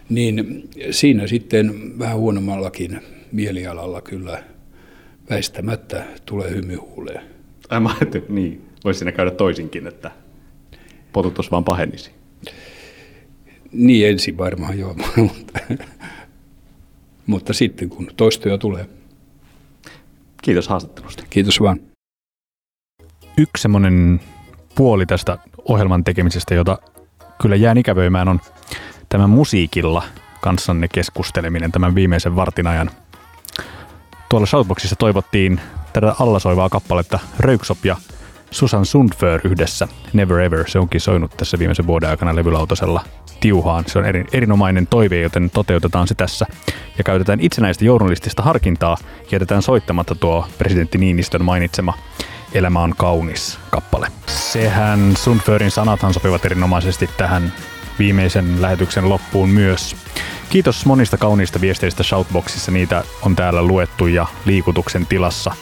Niin 0.10 0.70
siinä 0.92 1.28
sitten 1.28 2.00
vähän 2.00 2.18
huonommallakin 2.18 3.02
mielialalla 3.32 4.02
kyllä 4.02 4.44
väistämättä 5.30 6.04
tulee 6.26 6.50
hymyhuuleen. 6.50 7.22
Ai 7.70 7.80
mä 7.80 7.96
niin, 8.30 8.62
voisi 8.84 8.98
siinä 8.98 9.12
käydä 9.12 9.32
toisinkin, 9.32 9.88
että 9.88 10.12
potutus 11.14 11.52
vaan 11.52 11.64
pahenisi. 11.64 12.12
Niin 13.74 14.10
ensin 14.10 14.38
varmaan 14.38 14.80
joo, 14.80 14.96
mutta, 15.16 15.60
mutta 17.26 17.54
sitten 17.54 17.90
kun 17.90 18.12
toistoja 18.18 18.58
tulee. 18.58 18.90
Kiitos 20.42 20.68
haastattelusta. 20.68 21.24
Kiitos 21.30 21.62
vaan. 21.62 21.80
Yksi 23.38 23.62
semmoinen 23.62 24.22
puoli 24.76 25.06
tästä 25.06 25.38
ohjelman 25.66 26.04
tekemisestä, 26.04 26.56
jota 26.56 26.78
kyllä 27.42 27.56
jään 27.56 27.78
ikävöimään, 27.78 28.28
on 28.28 28.40
tämä 29.10 29.28
musiikilla 29.28 30.04
kanssanne 30.42 30.88
keskusteleminen 30.88 31.72
tämän 31.72 31.96
viimeisen 31.96 32.36
vartin 32.36 32.68
ajan. 32.68 32.92
Tuolla 34.30 34.48
Shoutboxissa 34.48 34.96
toivottiin 34.96 35.62
tätä 35.94 36.16
allasoivaa 36.20 36.70
kappaletta 36.70 37.20
Röyksop 37.40 37.86
ja 37.86 37.98
Susan 38.52 38.86
Sundför 38.86 39.42
yhdessä 39.44 39.88
Never 40.14 40.40
Ever. 40.40 40.70
Se 40.70 40.80
onkin 40.80 41.02
soinut 41.02 41.32
tässä 41.38 41.60
viimeisen 41.60 41.88
vuoden 41.88 42.10
aikana 42.10 42.36
levylautasella 42.36 43.04
tiuhaan. 43.40 43.84
Se 43.88 44.00
on 44.00 44.06
eri, 44.06 44.26
erinomainen 44.34 44.88
toive, 44.88 45.22
joten 45.22 45.50
toteutetaan 45.50 46.08
se 46.08 46.16
tässä. 46.16 46.46
Ja 46.98 47.04
käytetään 47.04 47.40
itsenäistä 47.40 47.86
journalistista 47.86 48.44
harkintaa 48.44 48.98
jätetään 49.32 49.62
soittamatta 49.62 50.16
tuo 50.16 50.48
presidentti 50.58 50.98
Niinistön 50.98 51.44
mainitsema 51.44 51.94
Elämä 52.54 52.80
on 52.80 52.94
kaunis 52.98 53.60
kappale. 53.70 54.08
Sehän 54.28 55.14
Sundförin 55.18 55.72
sanathan 55.72 56.14
sopivat 56.14 56.46
erinomaisesti 56.46 57.10
tähän 57.18 57.54
viimeisen 58.00 58.62
lähetyksen 58.62 59.10
loppuun 59.10 59.50
myös. 59.50 59.96
Kiitos 60.50 60.86
monista 60.86 61.18
kauniista 61.18 61.62
viesteistä 61.62 62.04
Shoutboxissa, 62.04 62.72
niitä 62.72 63.04
on 63.22 63.36
täällä 63.36 63.64
luettu 63.64 64.08
ja 64.08 64.28
liikutuksen 64.46 65.06
tilassa– 65.06 65.52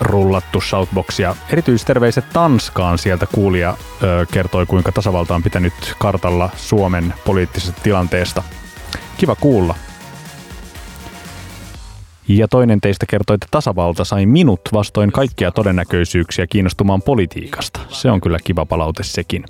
rullattu 0.00 0.60
shoutboxia. 0.60 1.36
Erityisterveiset 1.50 2.24
Tanskaan 2.32 2.98
sieltä 2.98 3.26
kuulija 3.26 3.76
kertoi, 4.32 4.66
kuinka 4.66 4.92
tasavalta 4.92 5.34
on 5.34 5.42
pitänyt 5.42 5.94
kartalla 5.98 6.50
Suomen 6.56 7.14
poliittisesta 7.24 7.80
tilanteesta. 7.82 8.42
Kiva 9.16 9.34
kuulla. 9.34 9.74
Ja 12.28 12.48
toinen 12.48 12.80
teistä 12.80 13.06
kertoi, 13.06 13.34
että 13.34 13.46
tasavalta 13.50 14.04
sai 14.04 14.26
minut 14.26 14.60
vastoin 14.72 15.12
kaikkia 15.12 15.50
todennäköisyyksiä 15.50 16.46
kiinnostumaan 16.46 17.02
politiikasta. 17.02 17.80
Se 17.88 18.10
on 18.10 18.20
kyllä 18.20 18.38
kiva 18.44 18.66
palaute 18.66 19.02
sekin. 19.02 19.44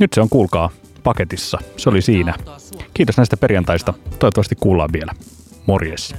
Nyt 0.00 0.12
se 0.12 0.20
on, 0.20 0.28
kuulkaa, 0.28 0.70
paketissa. 1.02 1.58
Se 1.76 1.90
oli 1.90 2.02
siinä. 2.02 2.34
Kiitos 2.94 3.16
näistä 3.16 3.36
perjantaista. 3.36 3.94
Toivottavasti 4.18 4.56
kuullaan 4.56 4.92
vielä. 4.92 5.12
Morjes. 5.66 6.14